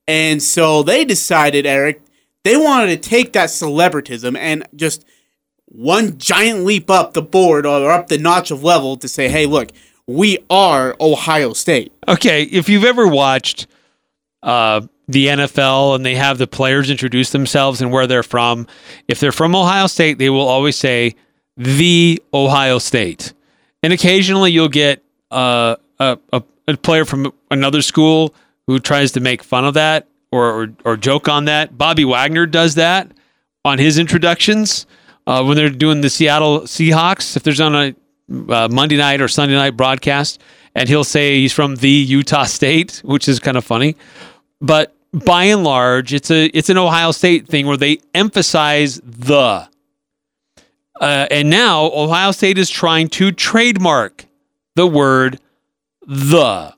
[0.06, 2.00] And so they decided, Eric,
[2.44, 5.04] they wanted to take that celebritism and just
[5.66, 9.44] one giant leap up the board or up the notch of level to say, hey,
[9.44, 9.70] look,
[10.06, 11.92] we are Ohio State.
[12.06, 13.66] Okay, if you've ever watched
[14.42, 18.66] uh, the NFL and they have the players introduce themselves and where they're from,
[19.08, 21.16] if they're from Ohio State, they will always say
[21.58, 23.34] the Ohio State.
[23.82, 28.34] And occasionally you'll get uh, a, a, a player from another school
[28.66, 31.76] who tries to make fun of that or, or, or joke on that.
[31.76, 33.10] Bobby Wagner does that
[33.64, 34.86] on his introductions
[35.26, 37.36] uh, when they're doing the Seattle Seahawks.
[37.36, 37.94] If there's on a
[38.50, 40.40] uh, Monday night or Sunday night broadcast,
[40.74, 43.96] and he'll say he's from the Utah State, which is kind of funny.
[44.60, 49.66] But by and large, it's a it's an Ohio State thing where they emphasize the.
[51.00, 54.26] Uh, and now Ohio State is trying to trademark
[54.74, 55.40] the word
[56.08, 56.74] the.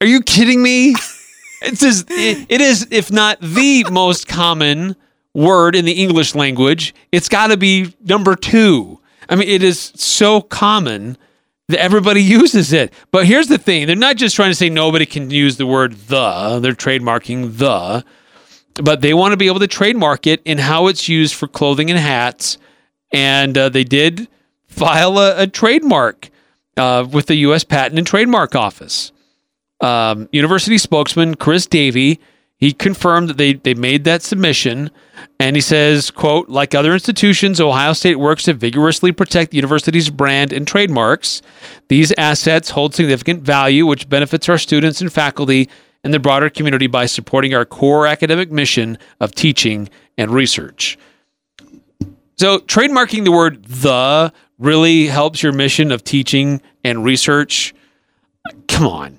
[0.00, 0.94] Are you kidding me?
[1.60, 4.94] It's just, it, it is, if not the most common
[5.34, 9.00] word in the English language, it's got to be number two.
[9.28, 11.18] I mean, it is so common
[11.66, 12.92] that everybody uses it.
[13.10, 15.94] But here's the thing they're not just trying to say nobody can use the word
[15.94, 18.04] the, they're trademarking the,
[18.80, 21.90] but they want to be able to trademark it in how it's used for clothing
[21.90, 22.56] and hats.
[23.10, 24.28] And uh, they did
[24.68, 26.30] file a, a trademark
[26.78, 27.64] uh, with the U.S.
[27.64, 29.12] Patent and Trademark Office
[29.80, 32.20] um, university spokesman Chris Davey
[32.58, 34.90] he confirmed that they they made that submission
[35.40, 40.10] and he says quote like other institutions ohio state works to vigorously protect the university's
[40.10, 41.40] brand and trademarks
[41.88, 45.68] these assets hold significant value which benefits our students and faculty
[46.04, 50.98] and the broader community by supporting our core academic mission of teaching and research
[52.36, 57.74] so trademarking the word the really helps your mission of teaching and research
[58.66, 59.18] come on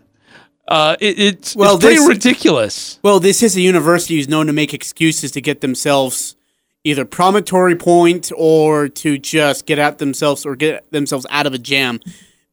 [0.68, 3.00] uh, it, it's, Well, it's pretty this- ridiculous.
[3.02, 6.36] Well, this is a university who's known to make excuses to get themselves
[6.84, 11.58] either promontory point or to just get at themselves or get themselves out of a
[11.58, 12.00] jam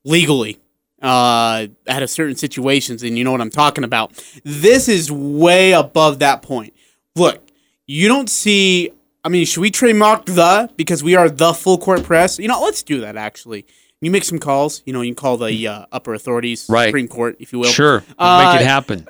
[0.02, 0.58] legally
[1.02, 3.02] uh, out of certain situations.
[3.02, 4.12] And you know what I'm talking about.
[4.44, 6.72] This is way above that point.
[7.16, 7.42] Look,
[7.86, 8.92] you don't see.
[9.26, 12.38] I mean, should we trademark the because we are the full court press?
[12.38, 13.66] You know, let's do that actually.
[14.00, 14.82] You make some calls.
[14.86, 16.86] You know, you can call the uh, upper authorities, Right.
[16.86, 17.70] Supreme Court, if you will.
[17.70, 19.04] Sure, Uh, make it happen.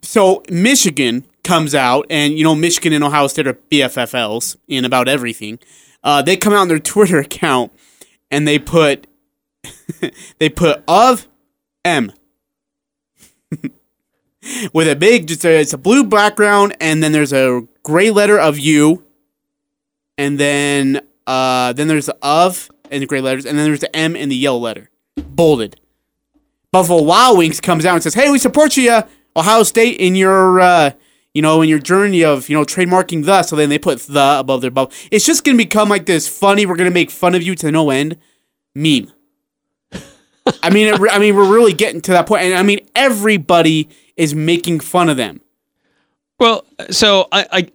[0.00, 5.06] so Michigan comes out, and you know Michigan and Ohio State are BFFLs in about
[5.06, 5.58] everything.
[6.02, 7.70] Uh, they come out on their Twitter account
[8.30, 9.06] and they put
[10.38, 11.26] they put of
[11.84, 12.12] M
[14.72, 18.38] with a big just a, it's a blue background, and then there's a gray letter
[18.38, 19.04] of U,
[20.18, 23.94] and then uh, then there's the of in the gray letters, and then there's the
[23.96, 25.80] M in the yellow letter, bolded.
[26.72, 29.02] Buffalo Wild Wings comes out and says, "Hey, we support you,
[29.36, 30.90] Ohio State, in your, uh,
[31.32, 34.40] you know, in your journey of, you know, trademarking the." So then they put the
[34.40, 34.92] above their bubble.
[35.10, 36.66] It's just gonna become like this funny.
[36.66, 38.18] We're gonna make fun of you to no end
[38.74, 39.12] meme.
[40.62, 43.88] I mean, it, I mean, we're really getting to that point, and I mean, everybody
[44.16, 45.40] is making fun of them.
[46.38, 47.68] Well, so I, I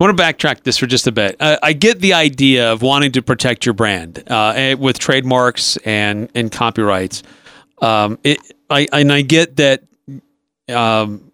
[0.00, 1.36] I want to backtrack this for just a bit.
[1.38, 5.76] Uh, I get the idea of wanting to protect your brand uh, eh, with trademarks
[5.78, 7.22] and and copyrights.
[7.80, 8.38] Um, it,
[8.70, 9.84] I and I get that
[10.68, 11.30] um,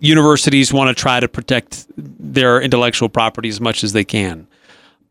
[0.00, 4.46] universities want to try to protect their intellectual property as much as they can,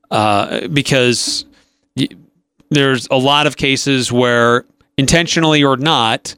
[0.09, 1.45] uh, because
[1.95, 2.07] y-
[2.69, 4.65] there's a lot of cases where
[4.97, 6.35] intentionally or not,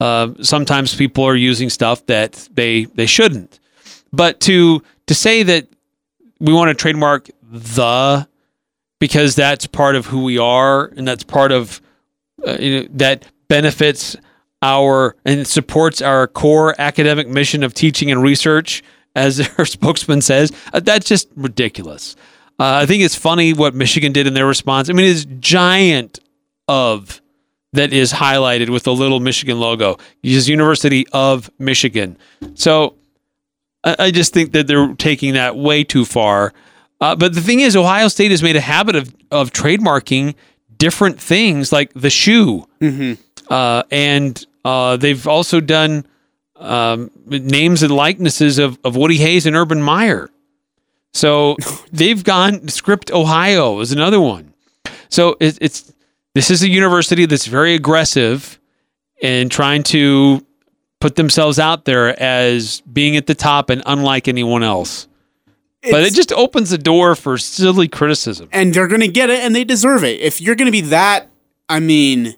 [0.00, 3.60] uh, sometimes people are using stuff that they they shouldn't.
[4.12, 5.68] But to to say that
[6.40, 8.26] we want to trademark the
[9.00, 11.80] because that's part of who we are and that's part of
[12.46, 14.16] uh, you know, that benefits
[14.62, 18.82] our and supports our core academic mission of teaching and research
[19.14, 20.52] as our spokesman says.
[20.72, 22.16] Uh, that's just ridiculous.
[22.58, 24.88] Uh, i think it's funny what michigan did in their response.
[24.88, 26.20] I mean it's giant
[26.68, 27.20] of
[27.72, 29.98] that is highlighted with the little michigan logo.
[30.22, 32.16] Uses university of michigan.
[32.54, 32.96] So
[33.84, 36.52] I, I just think that they're taking that way too far.
[37.00, 40.34] Uh, but the thing is, Ohio State has made a habit of of trademarking
[40.78, 42.66] different things, like the shoe,
[43.50, 46.06] uh, and uh, they've also done
[46.56, 50.30] um, names and likenesses of, of Woody Hayes and Urban Meyer.
[51.12, 51.56] So
[51.92, 52.68] they've gone.
[52.68, 54.54] Script Ohio is another one.
[55.08, 55.92] So it, it's
[56.34, 58.58] this is a university that's very aggressive
[59.20, 60.44] in trying to
[61.04, 65.06] put themselves out there as being at the top and unlike anyone else.
[65.90, 68.48] but it just opens the door for silly criticism.
[68.52, 70.18] and they're going to get it and they deserve it.
[70.22, 71.28] If you're going to be that,
[71.68, 72.36] I mean,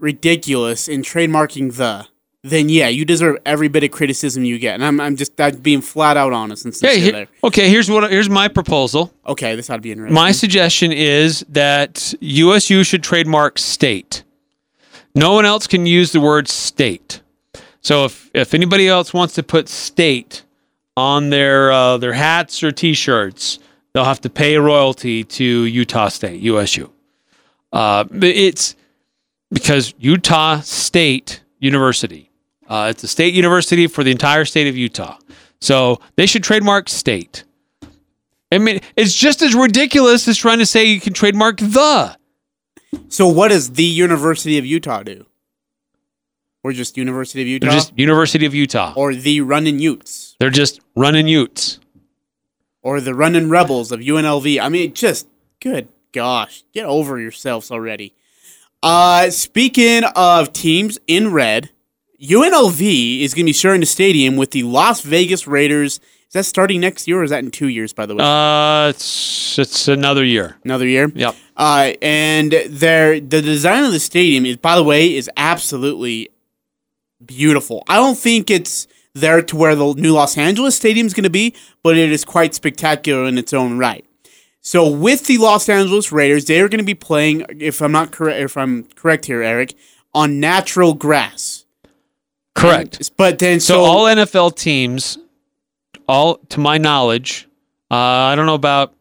[0.00, 2.08] ridiculous in trademarking the,
[2.42, 4.74] then yeah, you deserve every bit of criticism you get.
[4.74, 7.26] And I'm, I'm just that being flat out honest and sincere Okay, here- there.
[7.44, 7.68] okay.
[7.70, 8.10] Here's what.
[8.10, 9.12] Here's my proposal.
[9.28, 10.12] Okay, this ought to be interesting.
[10.12, 14.24] My suggestion is that USU should trademark state.
[15.14, 17.20] No one else can use the word state.
[17.86, 20.42] So if if anybody else wants to put state
[20.96, 23.60] on their uh, their hats or T-shirts,
[23.92, 26.90] they'll have to pay a royalty to Utah State USU.
[27.72, 28.74] Uh, it's
[29.52, 32.28] because Utah State University.
[32.66, 35.16] Uh, it's a state university for the entire state of Utah.
[35.60, 37.44] So they should trademark state.
[38.50, 42.16] I mean, it's just as ridiculous as trying to say you can trademark the.
[43.10, 45.24] so what does the University of Utah do?
[46.66, 47.66] Or just University of Utah?
[47.66, 48.92] They're just University of Utah.
[48.96, 50.34] or the Runnin' Utes?
[50.40, 51.78] They're just running Utes.
[52.82, 54.60] Or the Runnin' Rebels of UNLV?
[54.60, 55.28] I mean, just,
[55.60, 58.14] good gosh, get over yourselves already.
[58.82, 61.70] Uh, speaking of teams in red,
[62.20, 66.00] UNLV is going to be sharing the stadium with the Las Vegas Raiders.
[66.28, 68.24] Is that starting next year or is that in two years, by the way?
[68.24, 70.56] Uh, it's it's another year.
[70.64, 71.12] Another year?
[71.14, 71.36] Yep.
[71.56, 76.30] Uh, and their the design of the stadium is, by the way, is absolutely
[77.24, 77.82] beautiful.
[77.88, 81.30] I don't think it's there to where the new Los Angeles stadium is going to
[81.30, 84.04] be, but it is quite spectacular in its own right.
[84.60, 88.10] So with the Los Angeles Raiders, they are going to be playing, if I'm not
[88.10, 89.74] correct, if I'm correct here, Eric,
[90.12, 91.64] on natural grass.
[92.54, 93.10] Correct.
[93.16, 95.18] But then So, so, all NFL teams,
[96.08, 97.48] all to my knowledge,
[97.90, 98.92] uh, I don't know about.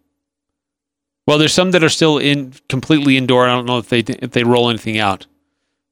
[1.25, 3.47] Well, there's some that are still in completely indoor.
[3.47, 5.25] I don't know if they if they roll anything out.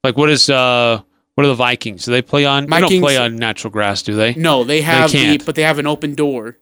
[0.03, 1.01] Like what is uh
[1.35, 2.05] what are the Vikings?
[2.05, 2.65] Do they play on?
[2.65, 4.33] They don't Vikings- play on natural grass, do they?
[4.35, 5.45] no, they have the, can't.
[5.45, 6.57] but they have an open door,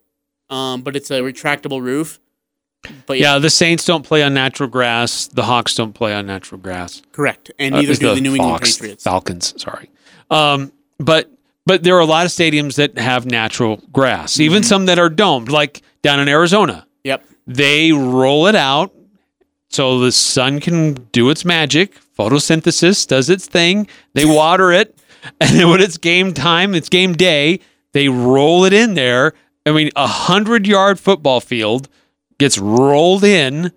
[0.50, 2.20] um, but it's a retractable roof.
[3.06, 5.28] But Yeah, the Saints don't play on natural grass.
[5.28, 7.02] The Hawks don't play on natural grass.
[7.12, 9.04] correct, and Uh, neither it's do the New England Fox- Patriots.
[9.04, 9.54] Falcons.
[9.58, 9.90] Sorry,
[10.32, 11.30] um, but
[11.68, 14.42] but there are a lot of stadiums that have natural grass, Mm-hmm.
[14.42, 16.88] even some that are domed, like down in Arizona.
[17.04, 17.24] Yep.
[17.46, 18.92] They roll it out
[19.70, 21.94] so the sun can do its magic.
[22.22, 23.88] Photosynthesis does its thing.
[24.14, 24.98] They water it,
[25.40, 27.60] and then when it's game time, it's game day.
[27.94, 29.34] They roll it in there.
[29.66, 31.90] I mean, a hundred yard football field
[32.38, 33.72] gets rolled in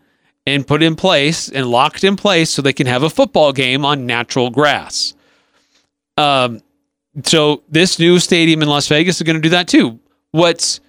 [0.46, 3.85] and put in place and locked in place so they can have a football game
[3.85, 5.14] on natural grass.
[6.16, 6.61] Um,
[7.24, 10.00] so this new stadium in Las Vegas is going to do that too.
[10.33, 10.80] What's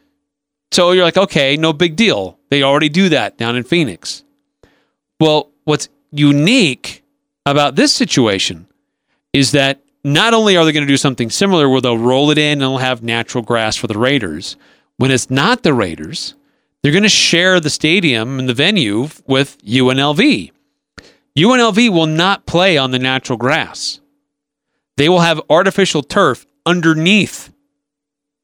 [0.71, 2.37] so you're like, okay, no big deal.
[2.49, 4.23] They already do that down in Phoenix.
[5.19, 7.03] Well, what's unique
[7.45, 8.67] about this situation
[9.33, 12.37] is that not only are they going to do something similar where they'll roll it
[12.37, 14.56] in and they'll have natural grass for the Raiders,
[14.98, 16.35] when it's not the Raiders,
[16.81, 20.52] they're going to share the stadium and the venue with UNLV.
[21.35, 24.00] UNLV will not play on the natural grass.
[24.96, 27.52] They will have artificial turf underneath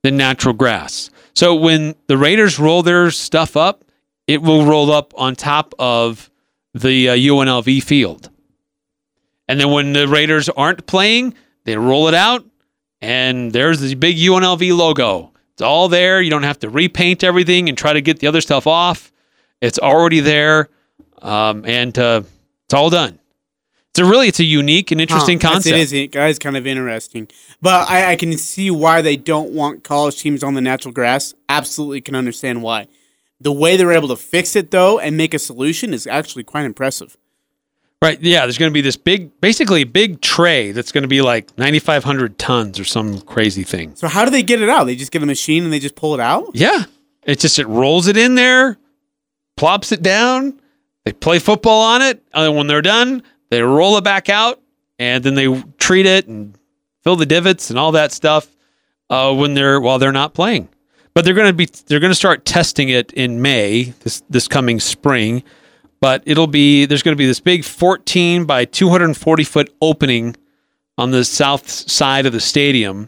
[0.01, 1.11] the natural grass.
[1.35, 3.85] So when the Raiders roll their stuff up,
[4.25, 6.31] it will roll up on top of
[6.73, 8.30] the uh, UNLV field.
[9.51, 11.33] And then when the Raiders aren't playing,
[11.65, 12.45] they roll it out,
[13.01, 15.33] and there's this big UNLV logo.
[15.33, 16.21] It's It's all there.
[16.21, 19.11] You don't have to repaint everything and try to get the other stuff off.
[19.59, 20.69] It's already there,
[21.21, 22.21] um, and uh,
[22.63, 23.19] it's all done.
[23.93, 25.75] So really, it's a unique and interesting Huh, concept.
[25.75, 27.27] It is, guys, kind of interesting.
[27.61, 31.33] But I, I can see why they don't want college teams on the natural grass.
[31.49, 32.87] Absolutely can understand why.
[33.41, 36.45] The way they were able to fix it, though, and make a solution is actually
[36.45, 37.17] quite impressive.
[38.01, 38.19] Right.
[38.19, 38.41] Yeah.
[38.41, 41.55] There's going to be this big, basically a big tray that's going to be like
[41.57, 43.95] 9,500 tons or some crazy thing.
[43.95, 44.85] So how do they get it out?
[44.85, 46.47] They just get a machine and they just pull it out?
[46.55, 46.85] Yeah.
[47.23, 48.77] It just, it rolls it in there,
[49.55, 50.59] plops it down.
[51.05, 52.23] They play football on it.
[52.33, 53.21] And then when they're done,
[53.51, 54.59] they roll it back out
[54.97, 56.57] and then they treat it and
[57.03, 58.47] fill the divots and all that stuff
[59.11, 60.69] uh, when they're, while they're not playing.
[61.13, 64.47] But they're going to be, they're going to start testing it in May, this, this
[64.47, 65.43] coming spring.
[66.01, 70.35] But it'll be, there's going to be this big 14 by 240 foot opening
[70.97, 73.07] on the south side of the stadium.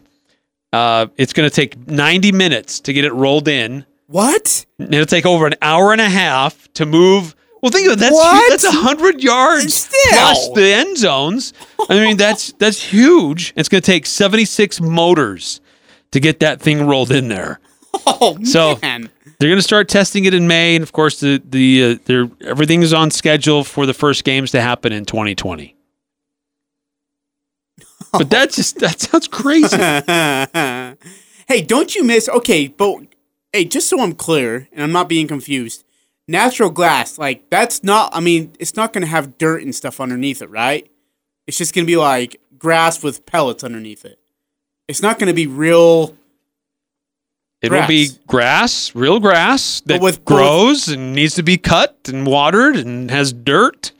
[0.72, 3.84] Uh, it's going to take 90 minutes to get it rolled in.
[4.06, 4.64] What?
[4.78, 7.34] It'll take over an hour and a half to move.
[7.62, 7.98] Well, think of it.
[7.98, 8.50] That's What?
[8.50, 11.54] that's hundred yards plus the end zones.
[11.88, 13.54] I mean, that's that's huge.
[13.56, 15.62] It's going to take seventy six motors
[16.10, 17.60] to get that thing rolled in there.
[18.06, 19.08] Oh, So- man.
[19.38, 22.28] They're going to start testing it in May, and of course, the the uh, they're,
[22.42, 25.76] everything is on schedule for the first games to happen in twenty twenty.
[28.12, 29.76] But that just that sounds crazy.
[31.48, 32.28] hey, don't you miss?
[32.28, 33.00] Okay, but
[33.52, 35.84] hey, just so I'm clear and I'm not being confused,
[36.28, 38.14] natural glass, like that's not.
[38.14, 40.88] I mean, it's not going to have dirt and stuff underneath it, right?
[41.46, 44.18] It's just going to be like grass with pellets underneath it.
[44.88, 46.16] It's not going to be real.
[47.64, 48.94] It will be Grass.
[48.94, 53.92] real grass that with grows and needs to be cut and watered and has dirt.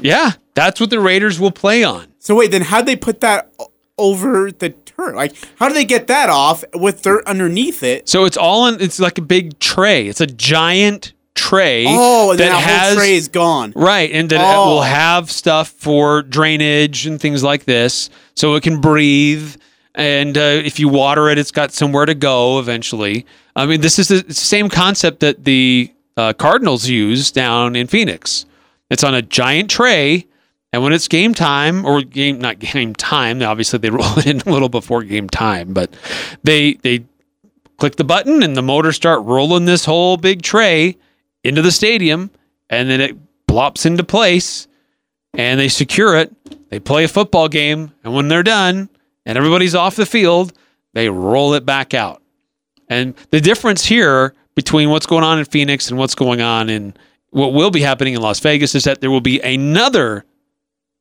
[0.00, 2.08] Yeah, that's what the Raiders will play on.
[2.18, 3.52] So wait, then how'd they put that
[3.98, 5.14] over the turf?
[5.14, 8.08] Like, how do they get that off with dirt underneath it?
[8.08, 8.80] So it's all in.
[8.80, 10.08] It's like a big tray.
[10.08, 11.84] It's a giant tray.
[11.88, 13.72] Oh, and then that that has tray is gone.
[13.76, 14.74] right, and it Oh.
[14.74, 19.54] will have stuff for drainage and things like this, so it can breathe.
[19.94, 23.26] And uh, if you water it, it's got somewhere to go eventually.
[23.54, 28.46] I mean, this is the same concept that the uh, Cardinals use down in Phoenix.
[28.90, 30.26] It's on a giant tray,
[30.72, 34.40] and when it's game time or game not game time, obviously they roll it in
[34.40, 35.94] a little before game time, but
[36.42, 37.04] they they
[37.76, 40.96] click the button and the motors start rolling this whole big tray
[41.44, 42.30] into the stadium,
[42.68, 43.16] and then it
[43.46, 44.66] plops into place,
[45.34, 46.32] and they secure it.
[46.70, 48.88] They play a football game, and when they're done
[49.26, 50.52] and everybody's off the field,
[50.92, 52.22] they roll it back out.
[52.88, 56.94] And the difference here between what's going on in Phoenix and what's going on in
[57.30, 60.24] what will be happening in Las Vegas is that there will be another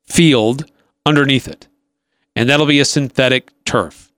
[0.05, 0.65] field
[1.05, 1.67] underneath it.
[2.35, 4.11] And that'll be a synthetic turf.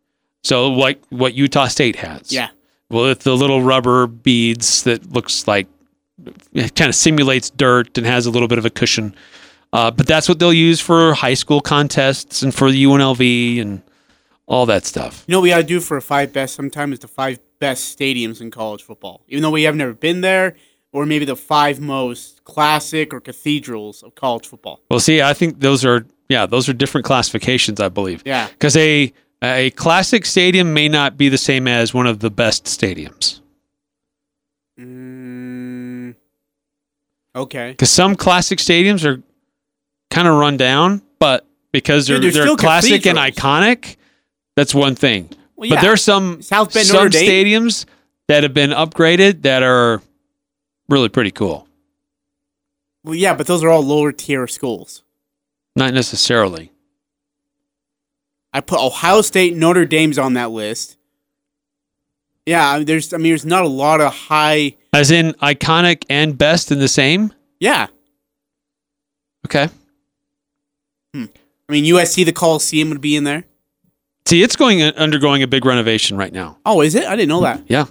[0.43, 2.32] So like what Utah State has.
[2.32, 2.49] Yeah.
[2.89, 5.68] Well, with the little rubber beads that looks like
[6.53, 9.16] it kind of simulates dirt and has a little bit of a cushion.
[9.74, 13.82] Uh, but that's what they'll use for high school contests and for the UNLV and
[14.48, 15.24] all that stuff.
[15.28, 17.39] You know what we got to do for a five best sometime is the five
[17.60, 19.24] best stadiums in college football.
[19.28, 20.56] Even though we have never been there,
[20.91, 24.80] or maybe the five most classic or cathedrals of college football.
[24.89, 28.24] Well, see, I think those are yeah, those are different classifications, I believe.
[28.26, 28.48] Yeah.
[28.48, 32.66] Because a a classic stadium may not be the same as one of the best
[32.66, 33.41] stadiums.
[34.80, 36.16] Mm,
[37.36, 37.72] okay.
[37.72, 39.22] Because some classic stadiums are
[40.10, 43.98] kind of run down, but because they're Dude, they're they're, classic and iconic,
[44.56, 45.30] that's one thing.
[45.56, 45.82] Well, But yeah.
[45.82, 47.86] there are some South Bend, some stadiums
[48.28, 50.01] that have been upgraded that are
[50.89, 51.68] really pretty cool.
[53.03, 55.03] Well, yeah, but those are all lower tier schools.
[55.76, 56.72] Not necessarily.
[58.53, 60.97] I put Ohio State, Notre Dame's on that list.
[62.45, 64.78] Yeah, there's I mean there's not a lot of high.
[64.93, 67.34] As in iconic and best in the same?
[67.60, 67.88] Yeah,
[69.45, 69.70] Okay.
[71.14, 71.26] Hmm.
[71.70, 73.43] I mean USC, the Coliseum would be in there.
[74.28, 76.57] See, it's going uh, undergoing a big renovation right now.
[76.65, 77.05] Oh, is it?
[77.05, 77.63] I didn't know that.
[77.67, 77.86] Yeah.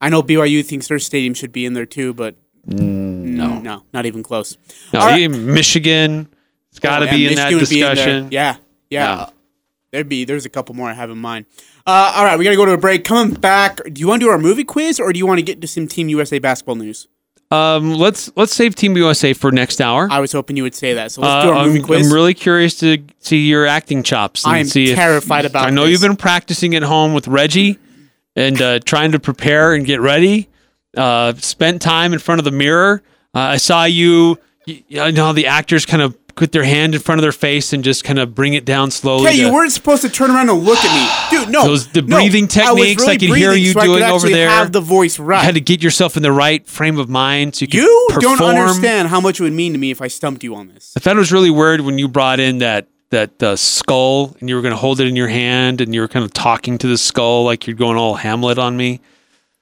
[0.00, 2.36] I know BYU thinks their stadium should be in there too, but
[2.68, 3.58] mm, No.
[3.60, 4.56] no, not even close.
[4.92, 5.30] No, right.
[5.30, 6.28] Michigan,
[6.70, 8.28] it's got to Oh, be in that Michigan would be in discussion.
[8.30, 8.56] yeah,
[8.90, 9.12] yeah, Yeah.
[9.22, 9.30] Uh,
[9.92, 11.46] there'd be there's a couple more I have in mind.
[11.86, 13.04] Uh, all right, we gotta go to a break.
[13.04, 15.42] Coming back, do you want to do our movie quiz or do you want to
[15.42, 17.06] get to some Team USA basketball news?
[17.50, 20.08] Um, let's let's save Team USA for next hour.
[20.10, 21.12] I was hoping you would say that.
[21.12, 22.06] So let's Uh, do our movie I'm, quiz.
[22.06, 24.44] I'm really curious to see your acting chops.
[24.44, 25.92] And I am see if- terrified about I know this.
[25.92, 27.78] you've been practicing at home with Reggie
[28.34, 30.48] and uh, trying to prepare and get ready.
[30.96, 33.02] Uh, spent time in front of the mirror.
[33.34, 34.38] Uh, I saw you.
[34.66, 37.72] You you know the actors kind of with their hand in front of their face
[37.72, 39.30] and just kind of bring it down slowly.
[39.30, 41.48] Hey, you to- weren't supposed to turn around and look at me, dude.
[41.50, 43.98] No, Those- the breathing I was techniques, I really can hear you so I could
[43.98, 44.48] doing over there.
[44.50, 45.40] Have the voice right.
[45.40, 48.06] You had to get yourself in the right frame of mind so you could you
[48.10, 48.38] perform.
[48.38, 50.92] don't understand how much it would mean to me if I stumped you on this.
[50.96, 54.48] I thought it was really weird when you brought in that that uh, skull and
[54.48, 56.76] you were going to hold it in your hand and you were kind of talking
[56.76, 59.00] to the skull like you're going all Hamlet on me.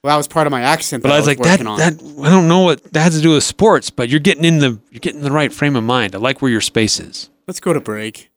[0.05, 1.03] Well, that was part of my accent.
[1.03, 1.79] But that I was like, that, on.
[1.79, 1.95] that.
[1.95, 4.79] I don't know what that has to do with sports, but you're getting in the
[4.91, 6.15] you're getting in the right frame of mind.
[6.15, 7.31] I like where your space is.
[7.49, 8.31] Let's go to break.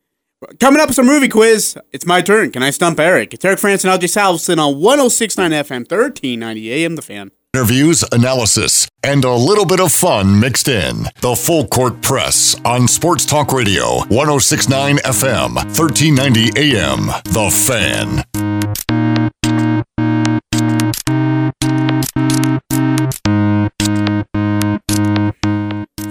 [0.61, 1.77] Coming up with some movie quiz.
[1.91, 2.51] It's my turn.
[2.51, 3.33] Can I stump Eric?
[3.33, 7.31] It's Eric Frandsen and Ajay Salvesen on 1069 FM, 1390 AM, The Fan.
[7.53, 11.07] Interviews, analysis, and a little bit of fun mixed in.
[11.21, 17.07] The Full Court Press on Sports Talk Radio, 1069 FM, 1390 AM.
[17.25, 18.46] The Fan.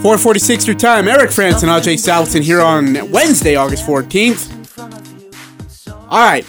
[0.07, 1.09] 446 your time.
[1.09, 4.53] Eric Frandsen and Ajay Salvesen here on Wednesday, August 14th.
[6.09, 6.47] All right.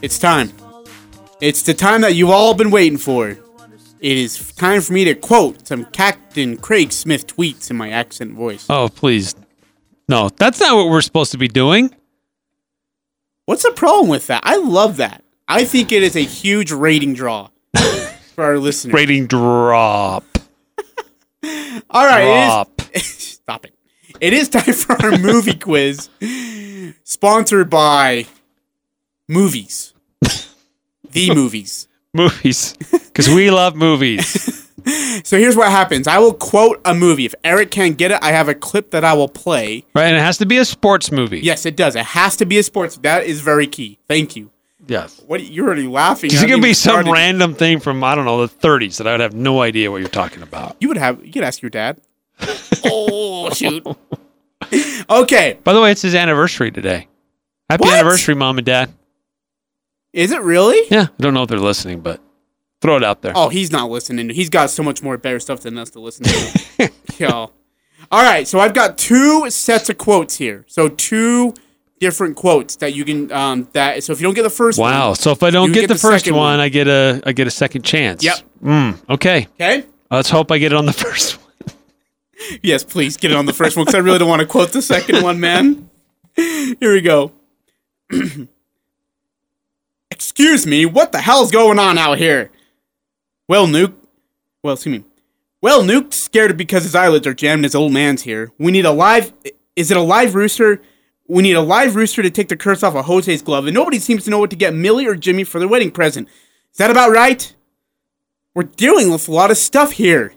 [0.00, 0.50] It's time.
[1.42, 3.28] It's the time that you've all been waiting for.
[3.28, 3.38] It
[4.00, 8.64] is time for me to quote some Captain Craig Smith tweets in my accent voice.
[8.70, 9.34] Oh, please.
[10.08, 11.94] No, that's not what we're supposed to be doing.
[13.44, 14.40] What's the problem with that?
[14.46, 15.22] I love that.
[15.48, 17.50] I think it is a huge rating draw
[18.34, 18.94] for our listeners.
[18.94, 20.24] Rating drop.
[21.92, 22.24] All right,
[22.92, 23.02] it is-
[23.42, 23.74] Stop it.
[24.20, 26.08] It is time for our movie quiz,
[27.04, 28.26] sponsored by
[29.28, 29.94] movies.
[31.10, 31.88] The movies.
[32.14, 32.76] Movies.
[32.90, 34.68] Because we love movies.
[35.24, 36.06] So here's what happens.
[36.06, 37.24] I will quote a movie.
[37.24, 39.84] If Eric can't get it, I have a clip that I will play.
[39.94, 40.06] Right?
[40.06, 41.40] And it has to be a sports movie.
[41.40, 41.96] Yes, it does.
[41.96, 42.96] It has to be a sports.
[42.98, 43.98] That is very key.
[44.08, 44.50] Thank you.
[44.86, 45.22] Yes.
[45.26, 46.30] What you're already laughing.
[46.32, 47.10] It's I going to be some started.
[47.12, 49.98] random thing from, I don't know, the 30s that I would have no idea what
[50.00, 50.76] you're talking about.
[50.80, 51.24] You would have.
[51.24, 52.00] You could ask your dad.
[52.84, 53.86] oh shoot.
[55.08, 55.58] Okay.
[55.62, 57.08] By the way, it's his anniversary today.
[57.70, 57.94] Happy What?
[57.94, 58.92] anniversary, mom and dad.
[60.12, 60.80] Is it really?
[60.90, 62.20] Yeah, I don't know if they're listening, but
[62.80, 63.32] throw it out there.
[63.34, 64.28] Oh, he's not listening.
[64.30, 66.90] He's got so much more better stuff than us to listen to.
[67.18, 67.50] Yo.
[68.10, 70.64] All right, so I've got two sets of quotes here.
[70.68, 71.54] So two
[72.02, 75.10] different quotes that you can um that so if you don't get the first wow.
[75.10, 76.58] one, So if I don't get, get the, the first one, one.
[76.60, 78.24] I get a I get a second chance.
[78.24, 78.38] Yep.
[78.64, 79.46] Mm, okay.
[79.54, 79.84] okay?
[80.10, 81.76] Let's hope I get it on the first one.
[82.60, 84.72] Yes, please get it on the first one because I really don't want to quote
[84.72, 85.88] the second one, man.
[86.34, 87.30] Here we go.
[90.10, 92.50] Excuse me, what the hell's going on out here?
[93.48, 93.94] Well, Nuke.
[94.64, 95.04] Well, excuse me.
[95.60, 97.60] Well, Nuke's scared because his eyelids are jammed.
[97.60, 98.50] and His old man's here.
[98.58, 99.32] We need a live.
[99.76, 100.82] Is it a live rooster?
[101.28, 103.98] We need a live rooster to take the curse off of Jose's glove, and nobody
[103.98, 106.28] seems to know what to get Millie or Jimmy for their wedding present.
[106.72, 107.54] Is that about right?
[108.54, 110.34] We're dealing with a lot of stuff here.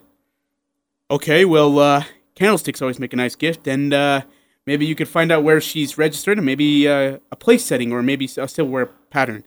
[1.11, 2.03] Okay, well, uh,
[2.35, 4.21] candlesticks always make a nice gift, and uh,
[4.65, 8.01] maybe you could find out where she's registered, and maybe uh, a place setting, or
[8.01, 9.43] maybe a silverware pattern.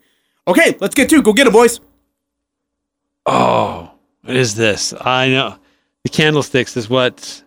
[0.47, 1.22] Okay, let's get to.
[1.22, 1.80] Go get it, boys.
[3.26, 3.91] Oh,
[4.22, 4.95] what is this?
[5.01, 5.57] I know.
[6.03, 7.43] The candlesticks is what.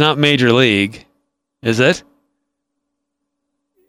[0.00, 1.06] Not Major League,
[1.62, 2.02] is it?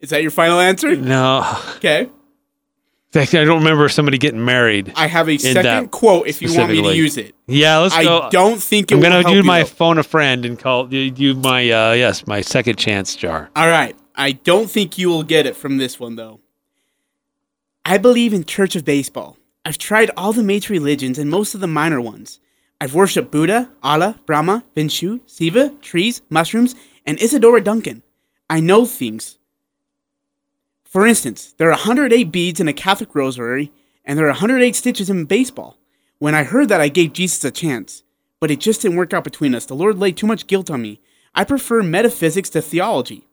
[0.01, 0.95] Is that your final answer?
[0.95, 1.57] No.
[1.77, 2.01] Okay.
[2.03, 4.93] In fact, I don't remember somebody getting married.
[4.95, 7.35] I have a second quote if you want me to use it.
[7.45, 8.21] Yeah, let's I go.
[8.21, 9.65] I don't think it I'm gonna do my though.
[9.65, 13.49] phone a friend and call do my uh yes my second chance jar.
[13.55, 13.95] All right.
[14.15, 16.41] I don't think you will get it from this one, though.
[17.83, 19.37] I believe in Church of Baseball.
[19.65, 22.39] I've tried all the major religions and most of the minor ones.
[22.81, 26.73] I've worshipped Buddha, Allah, Brahma, Vishnu, Siva, trees, mushrooms,
[27.05, 28.01] and Isadora Duncan.
[28.49, 29.37] I know things.
[30.83, 33.71] For instance, there are 108 beads in a Catholic rosary,
[34.03, 35.77] and there are 108 stitches in baseball.
[36.17, 38.01] When I heard that, I gave Jesus a chance.
[38.39, 39.67] But it just didn't work out between us.
[39.67, 41.01] The Lord laid too much guilt on me.
[41.35, 43.27] I prefer metaphysics to theology.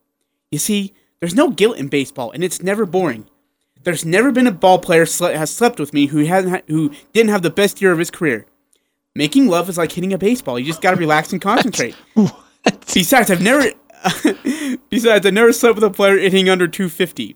[0.51, 3.25] You see, there's no guilt in baseball, and it's never boring.
[3.83, 6.91] There's never been a ball player sle- has slept with me who hasn't ha- who
[7.15, 8.45] didn't have the best year of his career.
[9.19, 10.61] Making love is like hitting a baseball.
[10.61, 11.97] You just got to relax and concentrate.
[12.95, 13.73] Besides, I've never
[14.91, 17.35] besides I never slept with a player hitting under 250.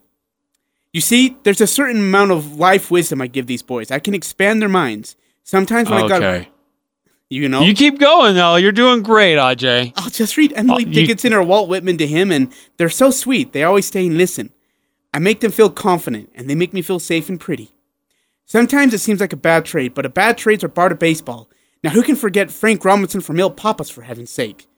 [0.93, 3.91] You see, there's a certain amount of life wisdom I give these boys.
[3.91, 5.16] I can expand their minds.
[5.43, 6.47] Sometimes when I got
[7.28, 8.55] you know You keep going though.
[8.55, 9.93] You're doing great, Aj.
[9.97, 13.11] I'll just read Emily Oh, you- Dickinson or Walt Whitman to him, and they're so
[13.11, 13.53] sweet.
[13.53, 14.53] They always stay and listen.
[15.12, 17.72] I make them feel confident, and they make me feel safe and pretty.
[18.47, 21.49] Sometimes it seems like a bad trade, but a bad trades are part of baseball.
[21.85, 24.68] Now, who can forget Frank Robinson from Milt Pappas, for heaven's sake?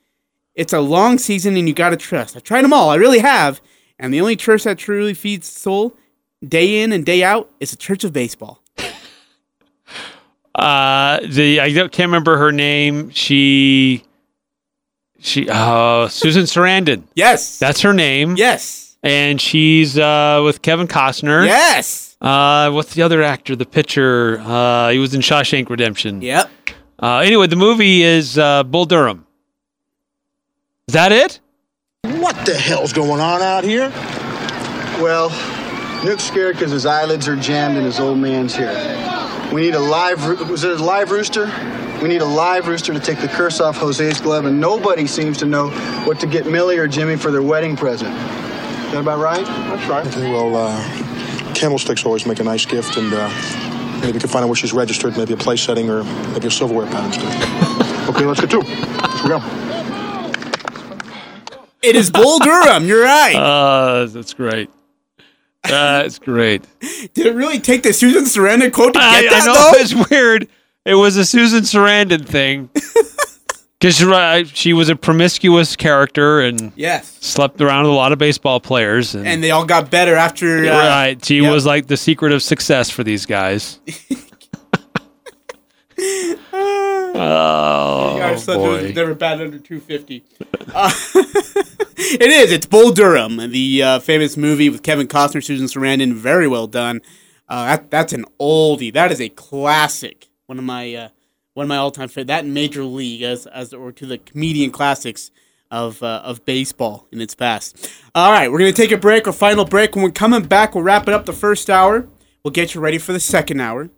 [0.54, 2.36] It's a long season, and you gotta trust.
[2.36, 3.60] I've tried them all, I really have.
[3.98, 5.96] And the only church that truly feeds the soul,
[6.46, 8.60] day in and day out, is the Church of Baseball.
[10.54, 13.10] Uh, the I don't- can't remember her name.
[13.10, 14.04] She,
[15.20, 17.02] she, uh, Susan Sarandon.
[17.14, 17.58] Yes.
[17.58, 18.36] That's her name.
[18.36, 18.96] yes.
[19.02, 21.44] and she's uh, with Kevin Costner.
[21.46, 22.16] Yes.
[22.20, 23.54] Uh, what's the other actor?
[23.56, 24.40] The pitcher.
[24.40, 26.22] Uh, he was in Shawshank Redemption.
[26.22, 26.50] Yep.
[27.04, 29.26] Uh, anyway, the movie is uh, Bull Durham.
[30.88, 31.38] Is that it?
[32.00, 33.90] What the hell's going on out here?
[35.02, 35.28] Well,
[36.02, 38.72] Nuke's scared because his eyelids are jammed and his old man's here.
[39.52, 41.52] We need a live, roo- was it a live rooster?
[42.00, 45.36] We need a live rooster to take the curse off Jose's glove, and nobody seems
[45.38, 45.68] to know
[46.06, 48.14] what to get Millie or Jimmy for their wedding present.
[48.14, 49.44] Is that about right?
[49.44, 50.06] That's right.
[50.06, 53.28] Okay, well, uh, candlesticks always make a nice gift, and uh,
[54.04, 56.50] maybe we can find out where she's registered, maybe a place setting or maybe a
[56.50, 57.12] silverware pattern.
[58.14, 58.68] okay, let's get to it.
[58.68, 59.42] Let's go.
[61.82, 62.86] It is Bull Durham.
[62.86, 63.34] You're right.
[63.34, 64.70] Uh, that's great.
[65.62, 66.66] That's great.
[67.14, 69.78] Did it really take the Susan Sarandon quote to get I, that I know though?
[69.78, 70.48] it's weird.
[70.84, 72.68] It was a Susan Sarandon thing.
[73.84, 77.18] Because she was a promiscuous character and Yes.
[77.20, 79.14] slept around with a lot of baseball players.
[79.14, 80.64] And, And they all got better after.
[80.64, 81.52] Uh, right, she yep.
[81.52, 83.80] was like the secret of success for these guys.
[87.12, 88.82] oh, son boy.
[88.84, 90.24] was never batted under 250.
[90.74, 92.52] Uh, it is.
[92.52, 96.14] It's Bull Durham, the uh, famous movie with Kevin Costner, Susan Sarandon.
[96.14, 97.02] Very well done.
[97.50, 98.90] Uh, that that's an oldie.
[98.94, 100.28] That is a classic.
[100.46, 101.08] One of my uh,
[101.54, 102.26] one of my all time favorite.
[102.28, 105.30] That Major League as as or to the comedian classics
[105.70, 107.88] of uh, of baseball in its past.
[108.14, 109.26] All right, we're gonna take a break.
[109.26, 109.94] Our final break.
[109.96, 112.06] When we're coming back, we'll wrap it up the first hour.
[112.44, 113.88] We'll get you ready for the second hour.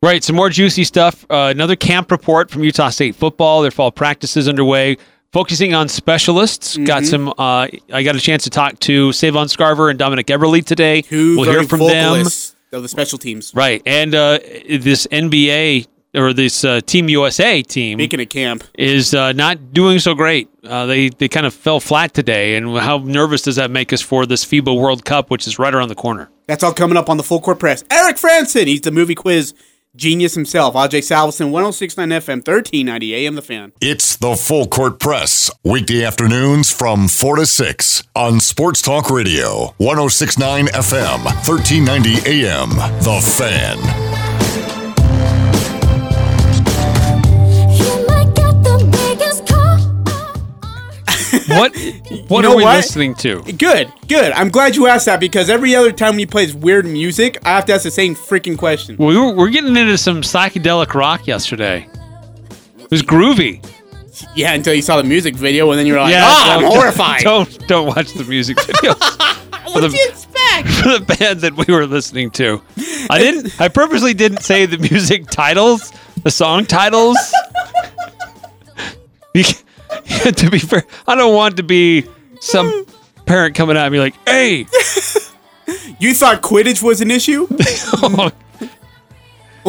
[0.00, 1.26] Right, some more juicy stuff.
[1.28, 3.62] Uh, another camp report from Utah State football.
[3.62, 4.96] Their fall practices underway,
[5.32, 6.76] focusing on specialists.
[6.76, 7.04] Got Mm-hmm.
[7.10, 7.28] some.
[7.36, 11.02] Uh, I got a chance to talk to Savon Scarver and Dominik Eberle today.
[11.02, 12.26] Two we'll hear from them.
[12.72, 13.52] of the special teams.
[13.54, 14.38] Right, and uh,
[14.68, 19.98] this NBA or this uh, Team USA team Speaking of camp, is uh, not doing
[19.98, 20.48] so great.
[20.64, 24.00] Uh, they they kind of fell flat today, and how nervous does that make us
[24.00, 26.30] for this FIBA World Cup, which is right around the corner?
[26.46, 27.84] That's all coming up on the Full Court Press.
[27.90, 29.54] Eric Frandsen, he's the movie quiz
[29.96, 30.74] genius himself.
[30.74, 33.72] Ajay Salvesen, 1069 FM, 1390 AM The Fan.
[33.80, 39.74] It's the Full Court Press, weekday afternoons from 4 to 6 on Sports Talk Radio,
[39.78, 42.70] 1069 FM, 1390 AM.
[43.02, 44.27] The Fan.
[51.48, 51.76] What
[52.28, 52.76] what know are we what?
[52.76, 53.42] listening to?
[53.42, 54.32] Good, good.
[54.32, 57.64] I'm glad you asked that because every other time he plays weird music, I have
[57.66, 58.96] to ask the same freaking question.
[58.98, 61.88] We were, we're getting into some psychedelic rock yesterday.
[62.78, 63.64] It was groovy.
[64.34, 67.22] Yeah, until you saw the music video, and then you're like, ah, I'm horrified.
[67.22, 68.94] Don't don't watch the music video
[69.72, 70.68] What'd the, you expect?
[70.82, 72.62] for the band that we were listening to.
[73.10, 73.60] I didn't.
[73.60, 75.92] I purposely didn't say the music titles,
[76.24, 77.16] the song titles.
[80.36, 82.04] To be fair, I don't want to be
[82.40, 82.84] some
[83.24, 84.66] parent coming at me like, "Hey,
[85.98, 87.46] You thought Quidditch was an issue?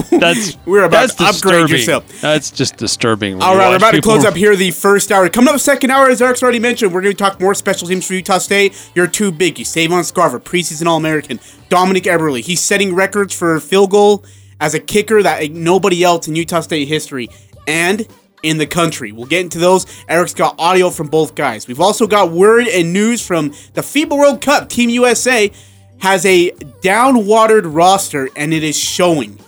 [0.01, 0.05] Oh.
[0.11, 1.75] that's We're about that's to upgrade disturbing.
[1.75, 2.21] yourself.
[2.21, 5.27] That's just disturbing." All you right, we're about to close up here the first hour.
[5.29, 8.05] Coming up second hour, as Eric's already mentioned, we're going to talk more special teams
[8.07, 8.73] for Utah State.
[8.95, 11.39] You're Your two biggies, Savon Scarver, preseason All-American.
[11.69, 14.23] Dominik Eberle, he's setting records for field goal
[14.61, 17.29] as a kicker that nobody else in Utah State history
[17.67, 18.07] and
[18.43, 19.11] in the country.
[19.11, 19.85] We'll get into those.
[20.07, 21.67] Eric's got audio from both guys.
[21.67, 24.69] We've also got word and news from the FIBA World Cup.
[24.69, 25.51] Team USA
[25.99, 29.39] has a downwatered roster, and it is showing.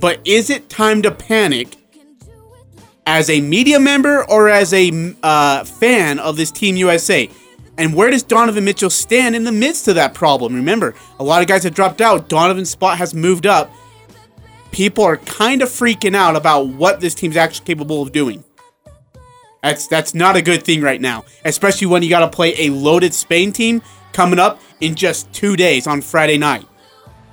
[0.00, 1.76] But is it time to panic
[3.06, 7.28] as a media member or as a uh, fan of this Team USA?
[7.76, 10.52] And where does Donovan Mitchell stand in the midst of that problem?
[10.54, 12.28] Remember, a lot of guys have dropped out.
[12.28, 13.72] Donovan's spot has moved up.
[14.70, 18.44] People are kind of freaking out about what this team's actually capable of doing.
[19.62, 22.70] That's that's not a good thing right now, especially when you got to play a
[22.70, 26.66] loaded Spain team coming up in just two days on Friday night.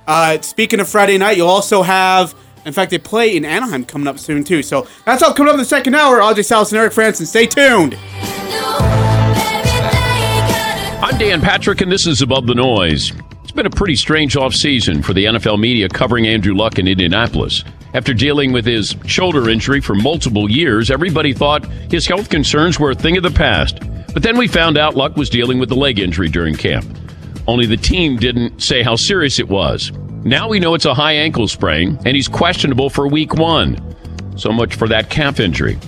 [0.06, 2.34] Uh, speaking of Friday night, you'll also have,
[2.64, 4.62] in fact, they play in Anaheim coming up soon too.
[4.62, 6.20] So that's all coming up in the second hour.
[6.20, 7.26] I'll Salas and Eric Frandsen.
[7.26, 7.96] Stay tuned.
[11.06, 13.12] I'm Dan Patrick, and this is Above the Noise.
[13.44, 17.62] It's been a pretty strange offseason for the NFL media covering Andrew Luck in Indianapolis.
[17.94, 22.90] After dealing with his shoulder injury for multiple years, everybody thought his health concerns were
[22.90, 23.78] a thing of the past.
[24.14, 26.84] But then we found out Luck was dealing with the leg injury during camp.
[27.46, 29.92] Only the team didn't say how serious it was.
[30.24, 33.78] Now we know it's a high ankle sprain, and he's questionable for week one.
[34.36, 35.78] So much for that calf injury.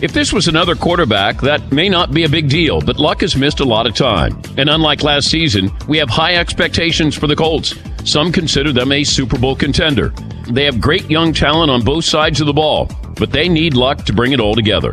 [0.00, 3.34] If this was another quarterback, that may not be a big deal, but Luck has
[3.34, 4.40] missed a lot of time.
[4.56, 7.74] And unlike last season, we have high expectations for the Colts.
[8.04, 10.10] Some consider them a Super Bowl contender.
[10.52, 14.04] They have great young talent on both sides of the ball, but they need luck
[14.04, 14.92] to bring it all together.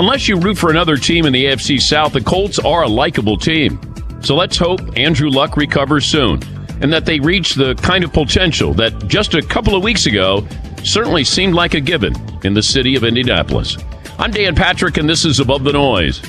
[0.00, 3.36] Unless you root for another team in the AFC South, the Colts are a likable
[3.36, 3.80] team.
[4.20, 6.42] So let's hope Andrew Luck recovers soon
[6.82, 10.44] and that they reach the kind of potential that just a couple of weeks ago
[10.82, 13.76] certainly seemed like a given in the city of Indianapolis.
[14.20, 16.20] I'm Dan Patrick, and this is Above the Noise.